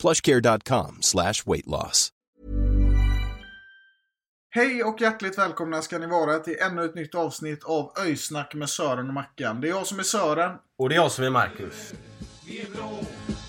[0.00, 2.12] plushcare.com slash weight loss.
[4.54, 8.70] Hej och hjärtligt välkomna ska ni vara till ännu ett nytt avsnitt av Öjsnack med
[8.70, 9.60] Sören och Mackan.
[9.60, 10.50] Det är jag som är Sören.
[10.78, 11.92] Och det är jag som är Marcus.
[12.46, 12.98] Vi är blå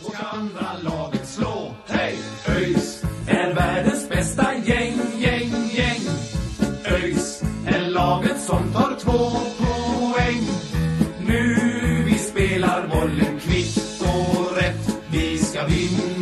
[0.05, 1.73] och ska andra laget slå.
[1.87, 2.19] Hej!
[2.47, 6.01] ÖIS är världens bästa gäng, gäng, gäng.
[6.85, 9.60] ÖIS är laget som tar två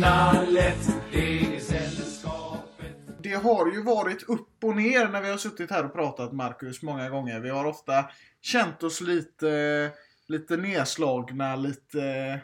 [0.00, 0.88] knallet.
[1.12, 2.96] Det är sällskapet.
[3.22, 6.82] Det har ju varit upp och ner när vi har suttit här och pratat Marcus
[6.82, 7.40] många gånger.
[7.40, 8.04] Vi har ofta
[8.40, 9.90] känt oss lite,
[10.28, 12.40] lite nedslagna, lite,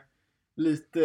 [0.56, 1.00] lite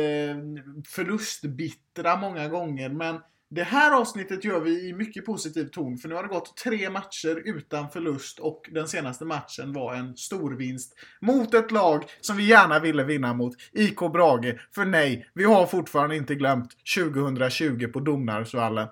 [0.88, 2.90] förlustbittra många gånger.
[2.90, 3.20] Men
[3.54, 6.90] det här avsnittet gör vi i mycket positiv ton för nu har det gått tre
[6.90, 12.48] matcher utan förlust och den senaste matchen var en storvinst mot ett lag som vi
[12.48, 14.60] gärna ville vinna mot, IK Brage.
[14.76, 18.88] För nej, vi har fortfarande inte glömt 2020 på Domnarsvallen.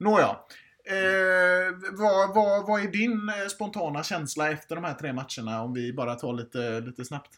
[0.00, 0.36] Nåja.
[0.84, 5.72] Eh, vad, vad, vad är din eh, spontana känsla efter de här tre matcherna om
[5.72, 7.30] vi bara tar lite, lite snabbt?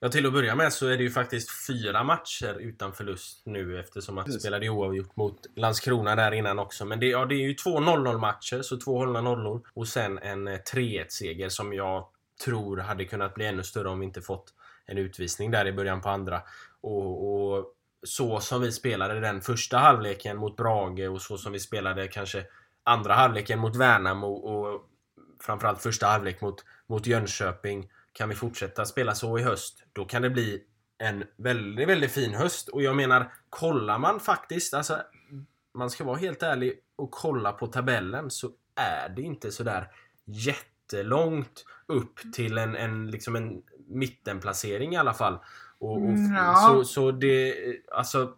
[0.00, 3.80] Ja, till att börja med så är det ju faktiskt fyra matcher utan förlust nu
[3.80, 4.42] eftersom att Precis.
[4.42, 6.84] spelade oavgjort mot Landskrona där innan också.
[6.84, 9.66] Men det, ja, det är ju två 0-0 matcher, så två hållna nollor.
[9.74, 12.08] Och sen en eh, 3-1 seger som jag
[12.44, 14.54] tror hade kunnat bli ännu större om vi inte fått
[14.86, 16.42] en utvisning där i början på andra.
[16.80, 21.60] Och, och så som vi spelade den första halvleken mot Brage och så som vi
[21.60, 22.44] spelade kanske
[22.84, 24.84] andra halvleken mot Värnamo och
[25.40, 27.90] framförallt första halvlek mot, mot Jönköping.
[28.18, 30.62] Kan vi fortsätta spela så i höst, då kan det bli
[30.98, 32.68] en väldigt, väldigt fin höst.
[32.68, 34.98] Och jag menar, kollar man faktiskt, alltså
[35.74, 39.90] man ska vara helt ärlig och kolla på tabellen så är det inte sådär
[40.24, 45.38] jättelångt upp till en, en, liksom en mittenplacering i alla fall.
[45.78, 46.68] Och, och, Ja.
[46.68, 47.54] så, så det,
[47.92, 48.32] alltså...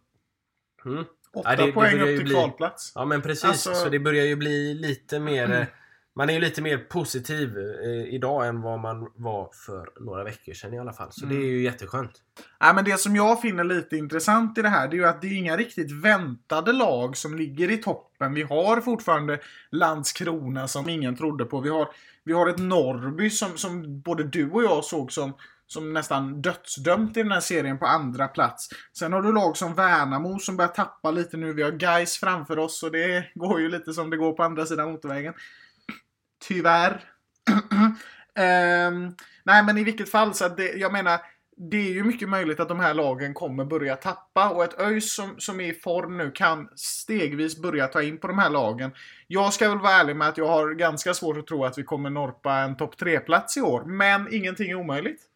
[0.85, 1.05] Mm.
[1.35, 2.93] Åtta Ja, det- det poäng börjar upp till bli- kvalplats.
[2.95, 5.51] Ja men precis, Alltså- så det börjar ju bli lite mer...
[5.53, 5.67] eh,
[6.17, 10.53] Man är ju lite mer positiv eh, idag än vad man var för några veckor
[10.53, 11.13] sedan i alla fall.
[11.13, 12.13] Så det är ju jätteskönt.
[12.61, 15.23] Nej, men det som jag finner lite intressant i det här det är ju att
[15.23, 18.35] det är inga riktigt väntade lag som ligger i toppen.
[18.35, 19.39] Vi har fortfarande
[19.71, 21.61] Landskrona som ingen trodde på.
[21.61, 21.89] Vi har,
[22.25, 25.33] vi har ett Norrby som, som både du och jag såg som,
[25.67, 28.69] som nästan dödsdömt i den här serien på andra plats.
[28.99, 31.53] Sen har du lag som Värnamo som börjar tappa lite nu.
[31.53, 34.67] Vi har Guys framför oss och det går ju lite som det går på andra
[34.67, 35.35] sidan motorvägen.
[36.49, 37.05] Tyvärr.
[38.89, 41.21] um, nej men i vilket fall så att det, jag menar
[41.71, 45.15] det är ju mycket möjligt att de här lagen kommer börja tappa och ett ÖIS
[45.15, 48.93] som, som är i form nu kan stegvis börja ta in på de här lagen.
[49.27, 51.83] Jag ska väl vara ärlig med att jag har ganska svårt att tro att vi
[51.83, 55.30] kommer norpa en topp 3-plats i år, men ingenting är omöjligt.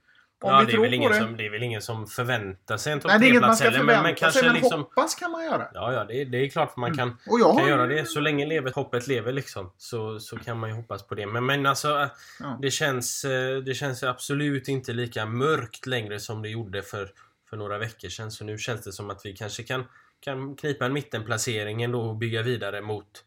[0.44, 1.19] Om ja, vi det, är tror väl på ingen det.
[1.19, 3.50] Som, det är väl ingen som förväntar sig en topp Nej, det är inget man
[3.50, 3.84] 3-plats ska heller.
[3.84, 4.81] Men, men kanske sig, men liksom...
[4.81, 5.69] hoppas kan man göra.
[5.75, 8.09] Ja, ja, det, det är klart man kan, Och jag kan har göra det.
[8.09, 9.72] Så länge lever, hoppet lever liksom.
[9.78, 11.27] Så, så kan man ju hoppas på det.
[11.27, 12.09] Men, men alltså, eh,
[12.41, 12.59] Ja.
[12.62, 17.11] det, känns, eh, det känns absolut inte lika mörkt längre som det gjorde för,
[17.50, 18.31] för några veckor sedan.
[18.31, 19.84] Så nu känns det som att vi kanske kan,
[20.21, 23.25] kan knipa en mittenplacering ändå och bygga vidare mot,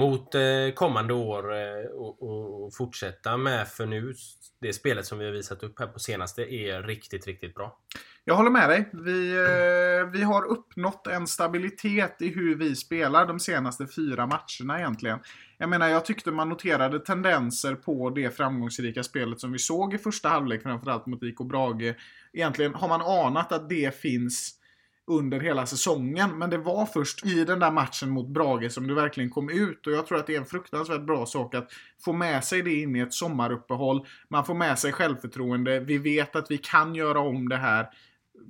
[0.00, 0.40] mot eh,
[0.74, 3.68] kommande år eh, och, och, och fortsätta med.
[3.68, 4.14] För nu,
[4.60, 7.78] det spelet som vi har visat upp här på senaste är riktigt, riktigt bra.
[8.24, 8.90] Jag håller med dig.
[8.92, 14.78] Vi, eh, vi har uppnått en stabilitet i hur vi spelar de senaste fyra matcherna
[14.78, 15.18] egentligen.
[15.58, 19.98] Jag menar, jag tyckte man noterade tendenser på det framgångsrika spelet som vi såg i
[19.98, 21.94] första halvlek, framförallt mot IK Brage.
[22.32, 24.59] Egentligen har man anat att det finns
[25.06, 26.38] under hela säsongen.
[26.38, 29.86] Men det var först i den där matchen mot Brage som det verkligen kom ut.
[29.86, 31.72] Och jag tror att det är en fruktansvärt bra sak att
[32.04, 34.06] få med sig det in i ett sommaruppehåll.
[34.28, 35.80] Man får med sig självförtroende.
[35.80, 37.86] Vi vet att vi kan göra om det här.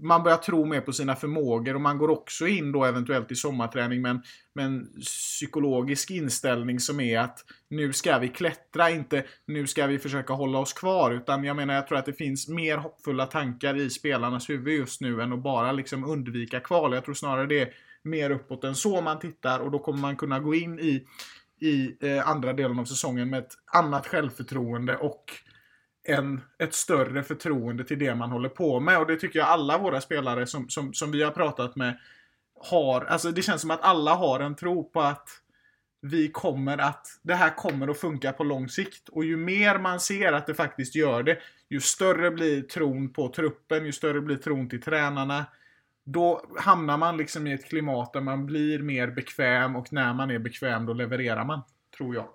[0.03, 3.35] Man börjar tro mer på sina förmågor och man går också in då eventuellt i
[3.35, 4.23] sommarträning med en,
[4.55, 9.99] med en psykologisk inställning som är att nu ska vi klättra, inte nu ska vi
[9.99, 11.11] försöka hålla oss kvar.
[11.11, 15.01] Utan jag menar, jag tror att det finns mer hoppfulla tankar i spelarnas huvud just
[15.01, 16.95] nu än att bara liksom undvika kval.
[16.95, 17.69] Jag tror snarare det är
[18.03, 21.07] mer uppåt än så man tittar och då kommer man kunna gå in i,
[21.61, 25.25] i eh, andra delen av säsongen med ett annat självförtroende och
[26.05, 28.99] en, ett större förtroende till det man håller på med.
[28.99, 31.99] Och det tycker jag alla våra spelare som, som, som vi har pratat med
[32.61, 33.05] har.
[33.05, 35.29] Alltså det känns som att alla har en tro på att
[36.03, 39.09] vi kommer att, det här kommer att funka på lång sikt.
[39.09, 41.39] Och ju mer man ser att det faktiskt gör det,
[41.69, 45.47] ju större blir tron på truppen, ju större blir tron till tränarna.
[46.05, 50.31] Då hamnar man liksom i ett klimat där man blir mer bekväm och när man
[50.31, 51.61] är bekväm då levererar man,
[51.97, 52.29] tror jag.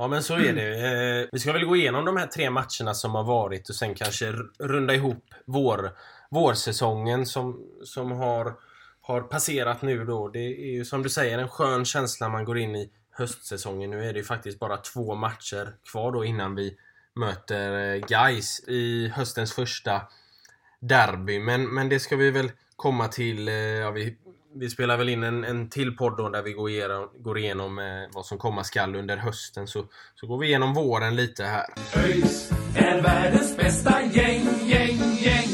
[0.00, 1.20] Ja men så är det.
[1.20, 3.94] Eh, vi ska väl gå igenom de här tre matcherna som har varit och sen
[3.94, 5.90] kanske runda ihop vår,
[6.30, 8.54] vårsäsongen som, som har,
[9.00, 10.28] har passerat nu då.
[10.28, 13.90] Det är ju som du säger en skön känsla man går in i höstsäsongen.
[13.90, 16.76] Nu är det ju faktiskt bara två matcher kvar då innan vi
[17.14, 20.02] möter eh, Guys i höstens första
[20.80, 21.38] derby.
[21.38, 23.48] Men, men det ska vi väl komma till.
[23.48, 24.16] Eh, ja, vi,
[24.60, 27.78] vi spelar väl in en, en till podd då där vi går igenom, går igenom
[27.78, 29.66] eh, vad som komma skall under hösten.
[29.66, 29.84] Så,
[30.14, 31.66] så går vi igenom våren lite här.
[31.96, 35.48] ÖIS är världens bästa gäng, gäng, gäng.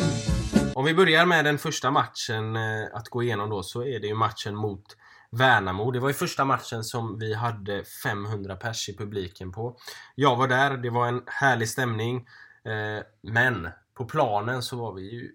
[0.75, 4.07] Om vi börjar med den första matchen eh, att gå igenom då så är det
[4.07, 4.85] ju matchen mot
[5.31, 5.91] Värnamo.
[5.91, 9.77] Det var ju första matchen som vi hade 500 pers i publiken på.
[10.15, 12.17] Jag var där, det var en härlig stämning.
[12.65, 15.31] Eh, men på planen så var vi ju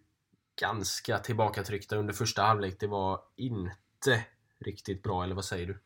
[0.59, 2.79] ganska tillbakatryckta under första halvlek.
[2.79, 4.25] Det var inte
[4.65, 5.79] riktigt bra, eller vad säger du?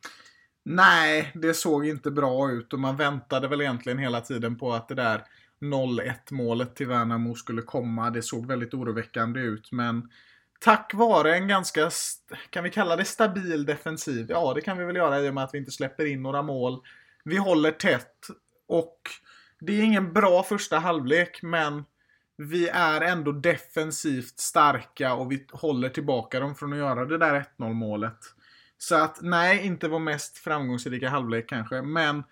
[0.66, 4.88] Nej, det såg inte bra ut och man väntade väl egentligen hela tiden på att
[4.88, 5.24] det där
[5.62, 8.10] 0-1 målet till Värnamo skulle komma.
[8.10, 10.10] Det såg väldigt oroväckande ut men
[10.60, 11.92] tack vare en ganska,
[12.50, 14.26] kan vi kalla det stabil defensiv?
[14.30, 16.42] Ja, det kan vi väl göra i och med att vi inte släpper in några
[16.42, 16.82] mål.
[17.24, 18.28] Vi håller tätt
[18.68, 19.00] och
[19.60, 21.84] det är ingen bra första halvlek men
[22.50, 27.46] vi är ändå defensivt starka och vi håller tillbaka dem från att göra det där
[27.58, 28.18] 1-0 målet.
[28.78, 32.24] Så att nej, inte vår mest framgångsrika halvlek kanske, men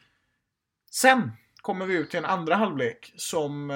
[0.91, 1.31] sen
[1.61, 3.71] kommer vi ut till en andra halvlek som...
[3.71, 3.75] Eh,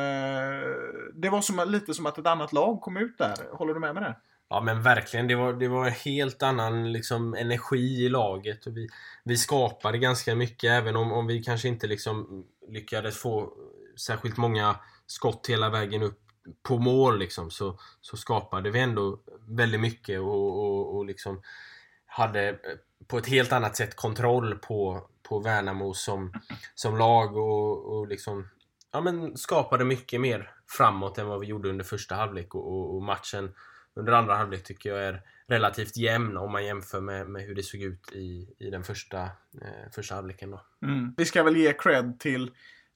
[1.13, 3.35] det var som, lite som att ett annat lag kom ut där.
[3.51, 4.17] Håller du med mig där?
[4.49, 8.65] Ja men verkligen, det var, det var en helt annan liksom, energi i laget.
[8.65, 8.87] Och vi,
[9.23, 13.53] vi skapade ganska mycket även om, om vi kanske inte liksom lyckades få
[13.97, 14.75] särskilt många
[15.07, 16.25] skott hela vägen upp
[16.63, 21.42] på mål liksom, så, så skapade vi ändå väldigt mycket och, och, och liksom
[22.06, 22.56] hade eh,
[23.07, 26.33] på ett helt annat sätt kontroll på, på Värnamo som,
[26.75, 28.50] som lag och, och liksom
[28.92, 33.01] ja, men skapade mycket mer framåt än vad vi gjorde under första halvlek och, och,
[33.01, 33.53] matchen
[33.94, 37.63] under andra halvlek tycker jag är relativt jämn om man jämför med, med hur det
[37.63, 39.21] såg ut i, i den första,
[39.62, 40.51] eh, första halvleken.
[40.51, 40.62] Då.
[40.81, 41.13] Mm.
[41.18, 42.51] Vi ska väl ge cred till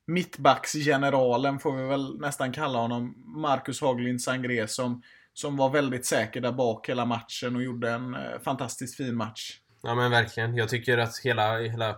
[0.10, 3.16] mittbacksgeneralen får vi väl nästan kalla honom.
[3.26, 5.02] Marcus Haglind Sangré som,
[5.34, 9.60] som var väldigt säker där bak hela matchen och gjorde en eh, fantastiskt fin match.
[9.82, 10.56] Ja men verkligen.
[10.56, 11.98] Jag tycker att hela, hela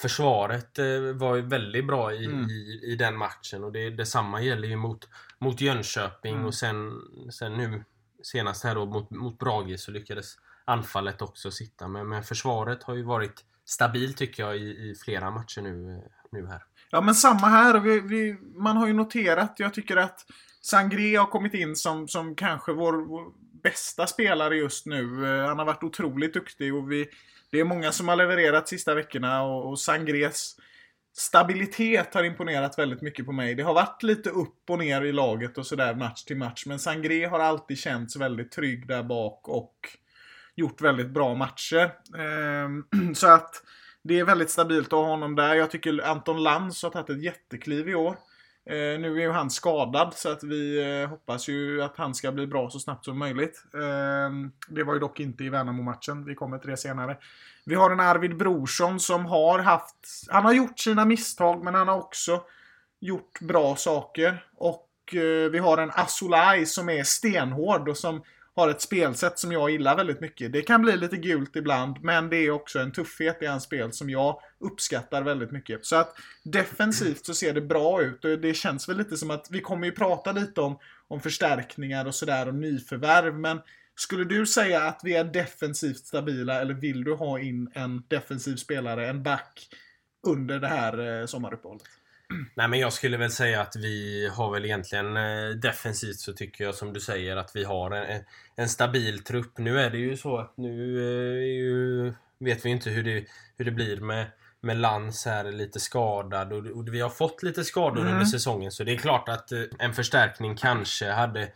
[0.00, 0.84] försvaret eh,
[1.14, 2.50] var väldigt bra i, mm.
[2.50, 5.08] i, i, den matchen och det, detsamma gäller ju mot,
[5.38, 6.46] mot Jönköping mm.
[6.46, 6.92] och sen,
[7.32, 7.84] sen nu
[8.22, 11.88] senast här då mot, mot Brage så lyckades anfallet också sitta.
[11.88, 16.02] Men, men försvaret har ju varit Stabil tycker jag i, i flera matcher nu,
[16.32, 16.62] nu här.
[16.90, 17.80] Ja men samma här.
[17.80, 20.26] Vi, vi, man har ju noterat, jag tycker att
[20.62, 23.32] Sangré har kommit in som, som kanske vår, vår
[23.62, 25.26] bästa spelare just nu.
[25.26, 27.08] Eh, han har varit otroligt duktig och vi,
[27.50, 30.56] det är många som har levererat sista veckorna och, och Sangrés
[31.16, 33.54] stabilitet har imponerat väldigt mycket på mig.
[33.54, 36.66] Det har varit lite upp och ner i laget och sådär match till match.
[36.66, 39.74] Men Sangré har alltid känts väldigt trygg där bak och
[40.60, 41.92] gjort väldigt bra matcher.
[42.18, 42.84] Ehm,
[43.14, 43.62] så att
[44.02, 45.54] det är väldigt stabilt att ha honom där.
[45.54, 48.16] Jag tycker Anton Lantz har tagit ett jättekliv i år.
[48.66, 52.32] Eh, nu är ju han skadad så att vi eh, hoppas ju att han ska
[52.32, 53.64] bli bra så snabbt som möjligt.
[53.74, 54.30] Eh,
[54.68, 56.24] det var ju dock inte i Värnamo-matchen.
[56.24, 57.16] Vi kommer till det senare.
[57.64, 60.26] Vi har en Arvid Brorsson som har haft...
[60.30, 62.42] Han har gjort sina misstag men han har också
[63.00, 64.44] gjort bra saker.
[64.56, 68.22] Och eh, vi har en Asolaj som är stenhård och som
[68.56, 70.52] har ett spelsätt som jag gillar väldigt mycket.
[70.52, 73.92] Det kan bli lite gult ibland, men det är också en tuffhet i hans spel
[73.92, 75.86] som jag uppskattar väldigt mycket.
[75.86, 76.14] Så att
[76.44, 79.86] defensivt så ser det bra ut och det känns väl lite som att vi kommer
[79.86, 80.78] ju prata lite om,
[81.08, 83.60] om förstärkningar och sådär och nyförvärv, men
[83.94, 88.56] skulle du säga att vi är defensivt stabila eller vill du ha in en defensiv
[88.56, 89.68] spelare, en back,
[90.26, 91.82] under det här eh, sommaruppehållet?
[92.54, 96.64] Nej men jag skulle väl säga att vi har väl egentligen eh, defensivt så tycker
[96.64, 98.22] jag som du säger att vi har en,
[98.56, 99.58] en stabil trupp.
[99.58, 103.24] Nu är det ju så att nu eh, ju, vet vi inte hur det,
[103.56, 104.26] hur det blir med,
[104.60, 108.12] med Lans här lite skadad och, och vi har fått lite skador mm.
[108.12, 111.48] under säsongen så det är klart att eh, en förstärkning kanske hade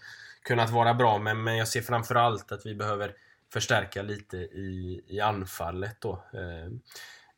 [0.42, 3.12] kunnat vara bra men, men jag ser framförallt att vi behöver
[3.52, 6.24] förstärka lite i, i anfallet då.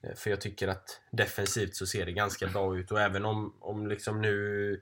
[0.07, 3.55] Eh, för jag tycker att defensivt så ser det ganska bra ut och även om,
[3.61, 4.81] om liksom nu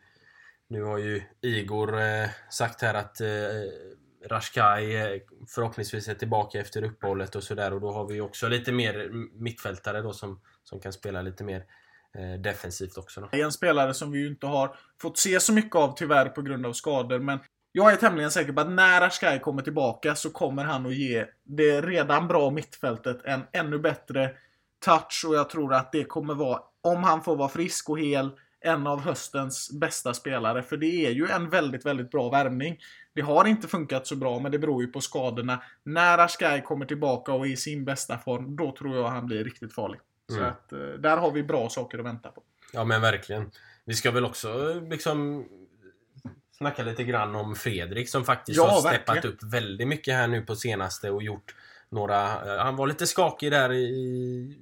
[0.68, 3.28] Nu har ju Igor eh, sagt här att eh,
[4.28, 8.72] Rashkai eh, förhoppningsvis är tillbaka efter uppehållet och sådär och då har vi också lite
[8.72, 9.10] mer
[9.42, 11.64] mittfältare då som, som kan spela lite mer
[12.14, 13.20] eh, defensivt också.
[13.20, 13.28] Då.
[13.32, 16.66] En spelare som vi ju inte har fått se så mycket av tyvärr på grund
[16.66, 17.38] av skador men
[17.72, 21.26] jag är tämligen säker på att när Ashkai kommer tillbaka så kommer han att ge
[21.44, 24.36] det redan bra mittfältet en ännu bättre
[24.84, 28.30] touch och jag tror att det kommer vara, om han får vara frisk och hel,
[28.60, 30.62] en av höstens bästa spelare.
[30.62, 32.78] För det är ju en väldigt, väldigt bra värvning.
[33.14, 35.62] Det har inte funkat så bra, men det beror ju på skadorna.
[35.82, 39.44] När Ashkai kommer tillbaka och är i sin bästa form, då tror jag han blir
[39.44, 40.00] riktigt farlig.
[40.28, 40.48] Så Mm.
[40.48, 42.42] att, eh, där har vi bra saker att vänta på.
[42.72, 43.50] Ja men verkligen.
[43.84, 45.44] Vi ska väl också eh, liksom
[46.58, 49.34] snacka lite grann om Fredrik som faktiskt Ja, har steppat verkligen.
[49.36, 51.54] upp väldigt mycket här nu på senaste och gjort
[51.88, 52.22] några...
[52.56, 54.58] eh, Han var lite skakig där i,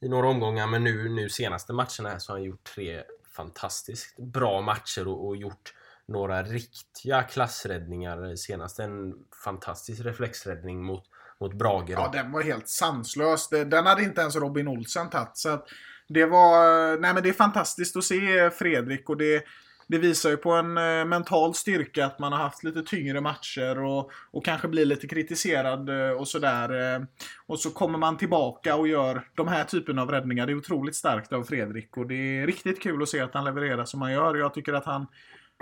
[0.00, 3.02] i några omgångar men nu, nu senaste matcherna här så har han gjort tre
[3.36, 5.74] fantastiskt bra matcher och, och gjort
[6.08, 8.36] några riktiga klassräddningar.
[8.36, 9.14] Senast en
[9.44, 11.04] fantastisk reflexräddning mot,
[11.40, 11.86] mot Brage.
[11.86, 11.92] då.
[11.92, 13.48] Ja, den var helt sanslös.
[13.48, 15.36] Den hade inte ens Robin Olsen tagit.
[15.36, 15.68] Så att
[16.08, 16.88] det var...
[17.00, 19.44] Nej, men det är fantastiskt att se Fredrik och det,
[19.90, 23.82] det visar ju på en eh, mental styrka att man har haft lite tyngre matcher
[23.82, 26.94] och, och kanske blir lite kritiserad eh, och sådär.
[26.94, 27.02] Eh.
[27.46, 30.46] Och så kommer man tillbaka och gör de här typen av räddningar.
[30.46, 33.44] Det är otroligt starkt av Fredrik och det är riktigt kul att se att han
[33.44, 34.34] levererar som han gör.
[34.34, 35.06] Jag tycker att han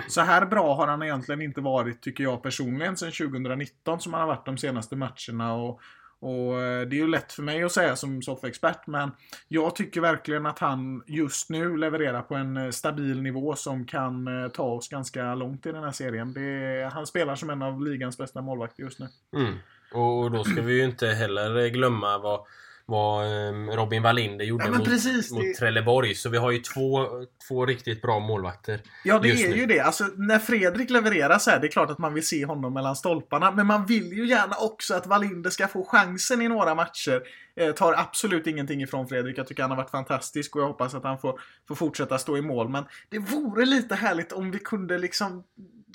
[0.09, 4.21] så här bra har han egentligen inte varit, tycker jag personligen, sedan 2019 som han
[4.21, 5.55] har varit de senaste matcherna.
[5.55, 5.81] Och,
[6.21, 9.11] och eh, Det är ju lätt för mig att säga som soffexpert, men
[9.49, 14.43] jag tycker verkligen att han just nu levererar på en eh, stabil nivå som kan
[14.43, 16.33] eh, ta oss ganska långt i den här serien.
[16.33, 19.09] Det, han spelar som en av ligans bästa målvakter just nu.
[19.37, 19.55] Mm.
[19.93, 22.41] Och då ska vi ju inte heller glömma vad,
[22.91, 26.15] vad eh, Robin Wallinder gjorde Ja, mot, precis, mot det- Trelleborg.
[26.15, 27.07] Så vi har ju två,
[27.49, 28.81] två riktigt bra målvakter.
[29.05, 29.57] Ja, det är nu.
[29.57, 29.81] ju det.
[29.81, 32.97] Alltså, när Fredrik levererar så här, det är klart att man vill se honom mellan
[32.97, 33.51] stolparna.
[33.51, 37.23] Men man vill ju gärna också att Wallinder ska få chansen i några matcher.
[37.57, 39.39] Eh, tar absolut ingenting ifrån Fredrik.
[39.39, 42.37] Jag tycker han har varit fantastisk och jag hoppas att han får, får fortsätta stå
[42.37, 42.69] i mål.
[42.69, 45.45] Men det vore lite härligt om vi kunde liksom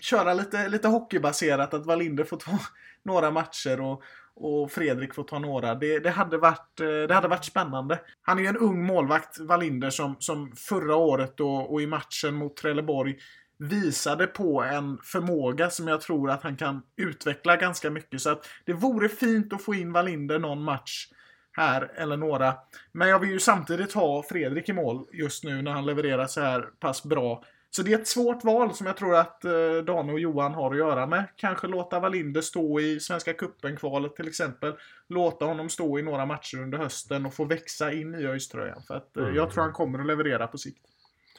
[0.02, 1.74] köra lite, lite hockeybaserat.
[1.74, 2.60] Att Wallinder får ta
[3.06, 4.04] några matcher och,
[4.36, 5.76] och Fredrik får ta några.
[5.76, 8.00] Det, det, hade varit, eh, det hade varit spännande.
[8.22, 12.36] Han är ju en ung målvakt, Wallinder, som, som förra året och, och i matchen
[12.36, 13.18] mot Trelleborg
[13.58, 18.22] visade på en förmåga som jag tror att han kan utveckla ganska mycket.
[18.22, 21.08] Så att det vore fint att få in Wallinder någon match
[21.52, 22.56] här, eller några.
[22.92, 26.42] Men jag vill ju samtidigt ha Fredrik i mål just nu när han levererar så
[26.42, 27.44] här pass bra.
[27.76, 29.52] Så det är ett svårt val som jag tror att eh,
[29.86, 31.24] Dane och Johan har att göra med.
[31.36, 34.74] Kanske låta Wallinder stå i Svenska Cupen-kvalet till exempel.
[35.10, 38.82] Låta honom stå i några matcher under hösten och få växa in i ÖIS-tröjan.
[38.88, 39.36] För att eh, Mm.
[39.36, 40.82] jag tror han kommer att leverera på sikt.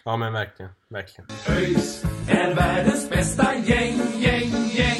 [0.04, 1.28] Ja men verkligen, verkligen.
[1.48, 4.93] ÖIS är världens bästa gäng, gäng, gäng.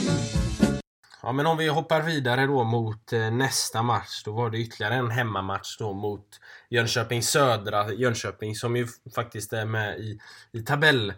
[1.25, 4.23] Ja men om vi hoppar vidare då mot eh, nästa match.
[4.25, 6.27] Då var det ytterligare en hemmamatch då mot
[6.71, 7.93] Jönköping Södra.
[7.93, 10.19] Jönköping som ju faktiskt är med i,
[10.53, 11.11] i tabell...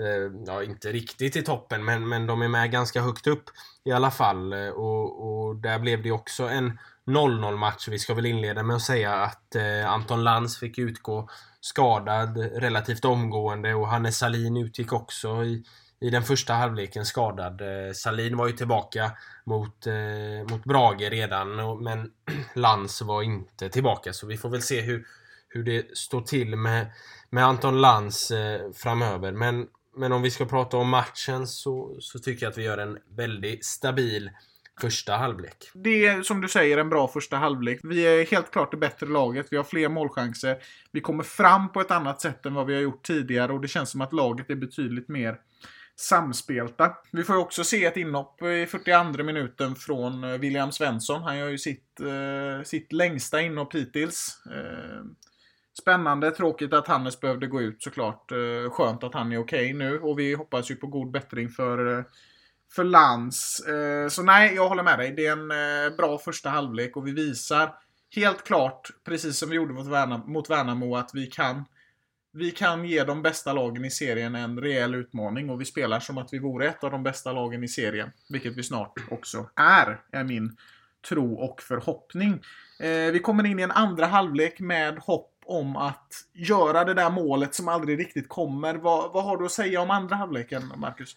[0.00, 3.44] Eh, ja, inte riktigt i toppen men, men de är med ganska högt upp
[3.84, 4.52] i alla fall.
[4.52, 7.88] Eh, och, och där blev det också en 0-0 match.
[7.88, 11.28] Vi ska väl inleda med att säga att eh, Anton Lantz fick utgå
[11.60, 15.64] skadad relativt omgående och Hannes Salin utgick också i,
[16.04, 17.60] i den första halvleken skadad.
[17.60, 19.12] Eh, Salin var ju tillbaka
[19.44, 22.10] mot, eh, mot Brage redan och, men
[22.54, 25.06] Lantz var inte tillbaka så vi får väl se hur,
[25.48, 26.86] hur det står till med,
[27.30, 29.32] med Anton Lantz eh, framöver.
[29.32, 32.78] Men, men om vi ska prata om matchen så, så tycker jag att vi gör
[32.78, 34.30] en väldigt stabil
[34.80, 35.70] första halvlek.
[35.74, 37.80] Det är som du säger en bra första halvlek.
[37.82, 39.46] Vi är helt klart det bättre laget.
[39.50, 40.56] Vi har fler målchanser.
[40.92, 43.68] Vi kommer fram på ett annat sätt än vad vi har gjort tidigare och det
[43.68, 45.38] känns som att laget är betydligt mer
[45.96, 46.96] samspelta.
[47.12, 51.22] Vi får ju också se ett inhopp i 42 minuten från eh, William Svensson.
[51.22, 54.38] Han gör ju sitt, eh, sitt längsta inhopp hittills.
[54.46, 55.04] Eh,
[55.80, 58.32] Spännande, tråkigt att Hannes behövde gå ut såklart.
[58.32, 61.98] Eh, Skönt att han är okej nu och vi hoppas ju på god bättring för,
[61.98, 62.04] eh,
[62.72, 63.60] för Lans.
[63.60, 65.12] Eh, Så nej, jag håller med dig.
[65.12, 67.74] Det är en eh, bra första halvlek och vi visar
[68.10, 71.64] helt klart, precis som vi gjorde mot, mot Värnamo, att vi kan
[72.34, 76.18] vi kan ge de bästa lagen i serien en rejäl utmaning och vi spelar som
[76.18, 78.10] att vi vore ett av de bästa lagen i serien.
[78.28, 80.56] Vilket vi snart också är, är min
[81.08, 82.32] tro och förhoppning.
[82.80, 87.10] Eh, vi kommer in i en andra halvlek med hopp om att göra det där
[87.10, 88.74] målet som aldrig riktigt kommer.
[88.74, 91.16] Vad, vad har du att säga om andra halvleken, Marcus?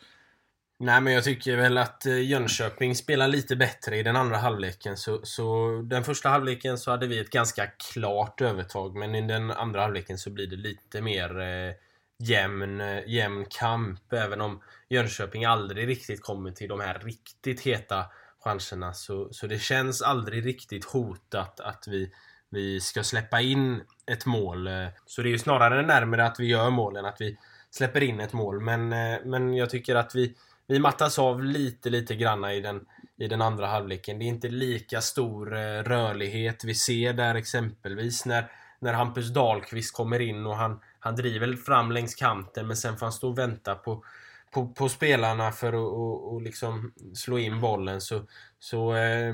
[0.80, 4.98] Nej men jag tycker väl att eh, Jönköping spelar lite bättre i den andra halvleken.
[4.98, 8.96] Så, så den första halvleken så hade vi ett ganska klart övertag.
[8.96, 11.74] Men i den andra halvleken så blir det lite mer eh,
[12.20, 14.14] jämn, eh, jämn kamp.
[14.14, 18.06] Även om Jönköping aldrig riktigt kommer till de här riktigt heta
[18.40, 18.94] chanserna.
[18.94, 22.12] Så, så det känns aldrig riktigt hotat att vi,
[22.50, 23.82] vi ska släppa in
[24.12, 24.68] ett mål.
[24.68, 27.38] Eh, så det är ju snarare närmare att vi gör mål än att vi
[27.72, 28.62] släpper in ett mål.
[28.62, 28.90] Men,
[29.30, 30.36] men jag tycker att vi,
[30.68, 32.86] vi mattas av lite, lite granna i den,
[33.18, 34.20] i den andra halvleken.
[34.20, 36.64] Det är inte lika stor eh, rörlighet.
[36.64, 41.92] Vi ser där exempelvis när, när Hampus Dahlqvist kommer in och han, han driver fram
[41.92, 44.04] längs kanten men sen får han stå och vänta på,
[44.52, 48.02] på, på spelarna för att och, och liksom slå in bollen.
[48.02, 48.22] Så,
[48.60, 49.34] så eh,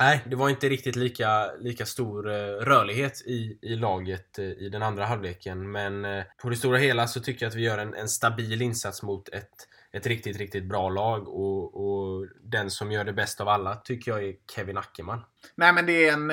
[0.00, 4.68] Nej, det var inte riktigt lika, lika stor eh, rörlighet i, i laget eh, i
[4.68, 5.70] den andra halvleken.
[5.70, 8.62] Men eh, på det stora hela så tycker jag att vi gör en, en stabil
[8.62, 11.28] insats mot ett, ett riktigt, riktigt bra lag.
[11.28, 15.20] Och, och den som gör det bäst av alla tycker jag är Kevin Ackerman.
[15.54, 16.28] Nej, men det är en,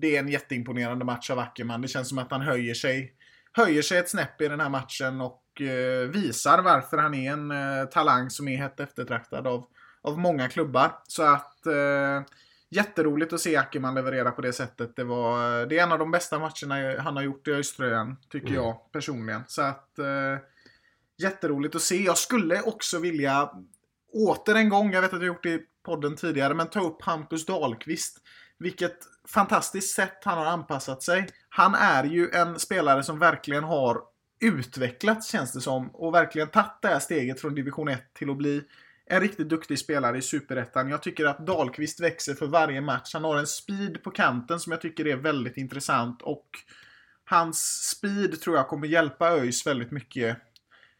[0.00, 1.82] det är en jätteimponerande match av Ackerman.
[1.82, 3.12] Det känns som att han höjer sig,
[3.52, 5.40] höjer sig ett snäpp i den här matchen och
[6.08, 7.52] visar varför han är en
[7.88, 9.66] talang som är hett eftertraktad av,
[10.02, 10.92] av många klubbar.
[11.08, 11.66] Så att
[12.74, 14.96] Jätteroligt att se Ackerman leverera på det sättet.
[14.96, 18.48] Det, var, det är en av de bästa matcherna han har gjort i Öströjan, tycker
[18.48, 18.62] mm.
[18.62, 19.42] jag personligen.
[19.46, 19.98] Så att...
[21.18, 22.02] Jätteroligt att se.
[22.02, 23.50] Jag skulle också vilja,
[24.12, 27.02] åter en gång, jag vet att jag gjort det i podden tidigare, men ta upp
[27.02, 28.18] Hampus Dahlqvist.
[28.58, 31.28] Vilket fantastiskt sätt han har anpassat sig.
[31.48, 34.02] Han är ju en spelare som verkligen har
[34.40, 38.36] utvecklats, känns det som, och verkligen tagit det här steget från division 1 till att
[38.36, 38.62] bli
[39.06, 40.88] en riktigt duktig spelare i Superettan.
[40.88, 43.10] Jag tycker att Dahlqvist växer för varje match.
[43.14, 46.48] Han har en speed på kanten som jag tycker är väldigt intressant och
[47.24, 50.36] hans speed tror jag kommer hjälpa ÖIS väldigt mycket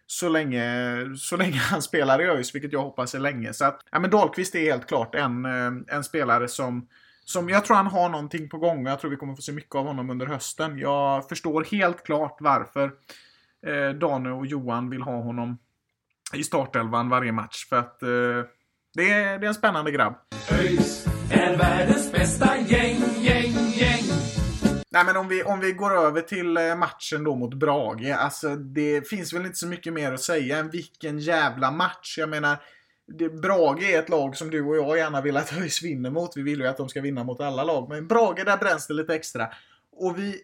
[0.06, 3.52] så länge, så länge han spelar i ÖIS, vilket jag hoppas är länge.
[3.52, 6.88] Så att, ja, men Dahlqvist är helt klart en, eh, en spelare som,
[7.25, 9.52] som jag tror han har någonting på gång och jag tror vi kommer få se
[9.52, 10.78] mycket av honom under hösten.
[10.78, 12.92] Jag förstår helt klart varför
[13.66, 15.58] eh, Dane och Johan vill ha honom
[16.34, 17.66] i startelvan varje match.
[17.68, 18.08] För att eh,
[18.94, 20.14] det, är, det är en spännande grabb.
[20.50, 23.34] ÖIS är världens bästa gäng, gäng.
[24.95, 28.15] Nej men om vi, om vi går över till eh, matchen då mot Brage.
[28.19, 32.19] Alltså det finns väl inte så mycket mer att säga än vilken jävla match.
[32.19, 32.57] Jag menar,
[33.07, 36.37] det, Brage är ett lag som du och jag gärna vill att ÖIS vinner mot.
[36.37, 37.89] Vi vill ju att de ska vinna mot alla lag.
[37.89, 39.49] Men Brage, där bränns det lite extra.
[39.93, 40.41] Och vi,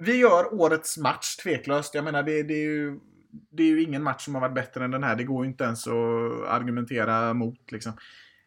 [0.00, 1.94] vi gör årets match tveklöst.
[1.94, 2.98] Jag menar, det, det är ju
[3.50, 5.16] det är ju ingen match som har varit bättre än den här.
[5.16, 7.72] Det går ju inte ens att argumentera mot.
[7.72, 7.92] Liksom.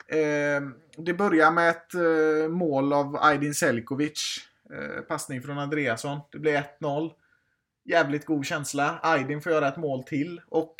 [0.08, 0.62] Eh,
[0.98, 4.49] det börjar med ett eh, mål av Aydin Selkovic.
[4.74, 6.20] Eh, passning från Andreasson.
[6.32, 7.12] Det blir 1-0.
[7.86, 9.00] Jävligt god känsla.
[9.04, 10.42] Aydin får göra ett mål till.
[10.48, 10.76] Och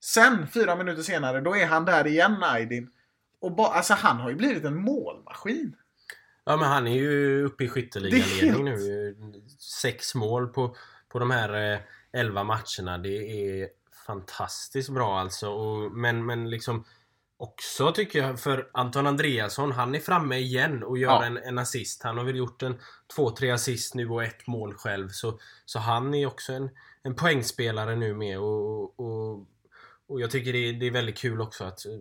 [0.00, 2.90] sen, fyra minuter senare, då är han där igen, Aydin.
[3.40, 5.76] Och ba, alltså, han har ju blivit en målmaskin.
[6.44, 9.16] Ja, men han är ju uppe i skytteligaledning nu.
[9.58, 10.76] Sex mål på,
[11.08, 11.80] på de här eh,
[12.12, 12.98] 11 matcherna.
[12.98, 13.68] Det är
[14.06, 15.48] fantastiskt bra alltså.
[15.48, 16.84] Och, men, men liksom
[17.38, 21.24] också tycker jag för Anton Andreasson, han är framme igen och gör ja.
[21.24, 22.02] en, en assist.
[22.02, 22.80] Han har väl gjort en
[23.16, 25.08] två, tre assist nu och ett mål själv.
[25.08, 26.70] Så, så han är också en,
[27.02, 28.38] en poängspelare nu med.
[28.38, 29.46] Och, och,
[30.08, 31.92] och jag tycker det är, det är väldigt kul också att eh,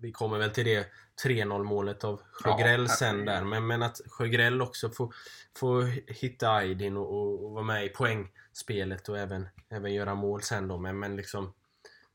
[0.00, 0.86] vi kommer väl till det
[1.24, 3.44] 3-0 målet av Sjögrell ja, sen där.
[3.44, 5.14] Men, men att Sjögrell också får,
[5.56, 10.14] får hitta Aydin och, och, och vara med i poäng spelet och även, även göra
[10.14, 10.78] mål sen då.
[10.78, 11.54] Men, men liksom,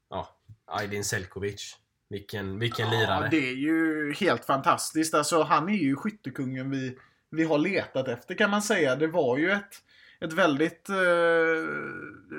[0.09, 1.77] ja, Aydin Selkovic.
[2.09, 3.27] Vilken, vilken ja, lirare.
[3.31, 5.13] Det är ju helt fantastiskt.
[5.13, 6.97] Alltså, han är ju skyttekungen vi,
[7.31, 8.95] vi har letat efter kan man säga.
[8.95, 9.83] Det var ju ett
[10.23, 10.89] ett väldigt...
[10.89, 10.95] Eh,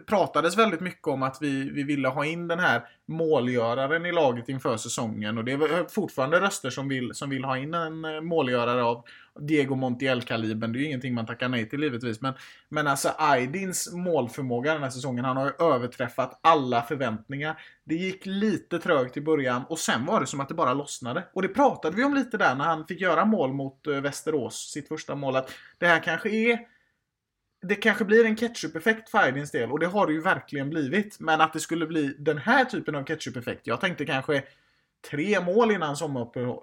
[0.06, 4.48] pratades väldigt mycket om att vi, vi ville ha in den här målgöraren i laget
[4.48, 5.38] inför säsongen.
[5.38, 8.82] Och det är eh, fortfarande röster som vill, som vill ha in en eh, målgörare
[8.84, 9.04] av
[9.40, 10.72] Diego Montiel-kalibern.
[10.72, 12.20] Det är ju ingenting man tackar nej till givetvis.
[12.20, 12.34] Men,
[12.68, 17.60] men alltså Aydins målförmåga den här säsongen, han har ju överträffat alla förväntningar.
[17.84, 21.24] Det gick lite trögt i början och sen var det som att det bara lossnade.
[21.32, 24.70] Och det pratade vi om lite där när han fick göra mål mot eh, Västerås,
[24.72, 25.36] sitt första mål.
[25.36, 26.73] Att det här kanske är
[27.68, 31.20] det kanske blir en ketchup-effekt för Aydins del och det har det ju verkligen blivit.
[31.20, 33.66] Men att det skulle bli den här typen av ketchup-effekt.
[33.66, 34.42] Jag tänkte kanske
[35.10, 35.96] tre mål innan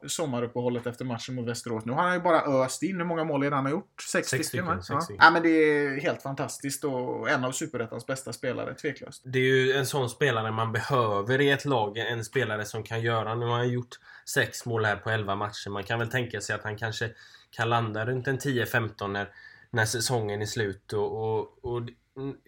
[0.08, 1.86] sommaruppehållet efter matchen mot Västerås.
[1.86, 2.98] Nu har han ju bara öst in.
[2.98, 4.02] Hur många mål är det han har gjort?
[4.12, 5.02] Sex, sex stycken, ja.
[5.20, 5.32] ja.
[5.32, 9.22] men det är helt fantastiskt och en av Superettans bästa spelare, tveklöst.
[9.26, 11.98] Det är ju en sån spelare man behöver i ett lag.
[11.98, 13.36] En spelare som kan göra...
[13.36, 15.70] Nu har han gjort sex mål här på 11 matcher.
[15.70, 17.10] Man kan väl tänka sig att han kanske
[17.52, 19.30] kan landa runt en 10-15 när
[19.72, 20.94] när säsongen är slut.
[20.94, 21.82] Och, och, och,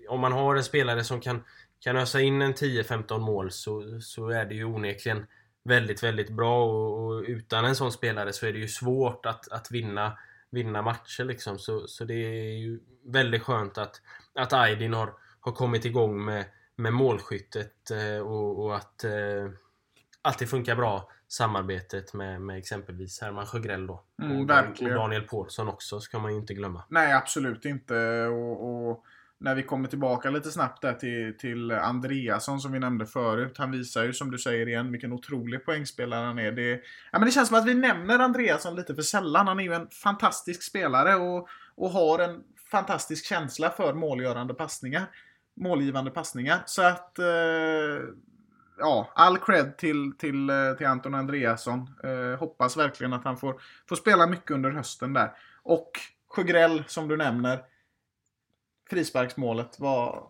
[0.10, 1.44] om man har en spelare som kan,
[1.80, 5.26] kan ösa in en 10-15 mål så, så är det ju onekligen
[5.64, 6.66] väldigt, väldigt bra.
[6.66, 10.18] Och, och, utan en sån spelare så är det ju svårt att, att vinna,
[10.50, 11.60] vinna matcher liksom.
[11.60, 14.02] Så, så det är ju väldigt skönt att,
[14.36, 19.50] att Aydin har, har kommit igång med, med målskyttet eh, och, och att, eh,
[20.22, 24.04] att det funkar bra samarbetet med, med exempelvis Herman Sjögrell då.
[24.22, 24.94] Mm, och, verkligen.
[24.94, 26.84] och Daniel Paulsson också ska man ju inte glömma.
[26.90, 28.26] Nej, absolut inte.
[28.26, 29.04] Och, och
[29.38, 33.58] när vi kommer tillbaka lite snabbt där till, till Andreasson som vi nämnde förut.
[33.58, 36.52] Han visar ju som du säger igen vilken otrolig poängspelare han är.
[36.52, 36.72] Det,
[37.12, 39.48] ja, men det känns som att vi nämner Andreasson lite för sällan.
[39.48, 45.06] Han är ju en fantastisk spelare och, och har en fantastisk känsla för målgörande passningar.
[45.56, 46.64] Målgivande passningar.
[46.66, 47.26] Så att eh,
[48.84, 51.90] ja, all cred till, till, eh, till Anton Andreasson.
[52.04, 55.32] Eh, hoppas verkligen att han får, får spela mycket under hösten där.
[55.64, 55.92] Och
[56.28, 57.64] Sjögrell som du nämner.
[58.90, 60.24] Frisparksmålet, vad,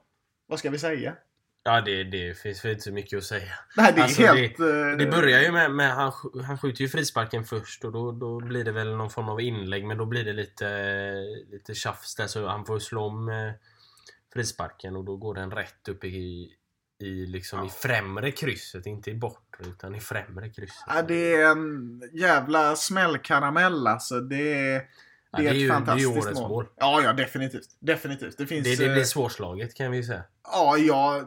[0.48, 1.14] vad ska vi säga?
[1.64, 3.52] Ja, det, det finns väl inte så mycket att säga.
[3.78, 4.60] Nej, det är Alltså, helt...
[4.60, 6.12] eh, Det börjar ju med, med han,
[6.46, 9.86] han skjuter ju frisparken först och då, då blir det väl någon form av inlägg
[9.86, 11.14] men då blir det lite,
[11.52, 13.52] lite tjafs där så han får slå om eh,
[14.34, 16.50] frisparken och då går den rätt upp i,
[17.06, 20.84] i, liksom i främre krysset, inte i bortre utan i främre krysset.
[20.88, 24.20] Ja, det är en jävla smällkaramell alltså.
[24.20, 24.82] Det är,
[25.32, 26.50] Ja, det är det är ett ju- det är fantastiskt årets mål.
[26.50, 26.66] mål.
[26.78, 27.68] Ja, ja, definitivt.
[27.80, 28.38] Definitivt.
[28.38, 28.64] Det finns...
[28.64, 30.24] det, det blir eh, svårslaget kan vi säga.
[30.44, 31.22] Ja, ja.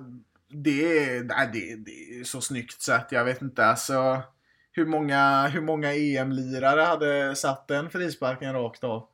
[0.49, 4.23] Det är, nej, det, det är så snyggt så att jag vet inte alltså.
[4.73, 9.09] Hur många, hur många EM-lirare hade satt den frisparken rakt av?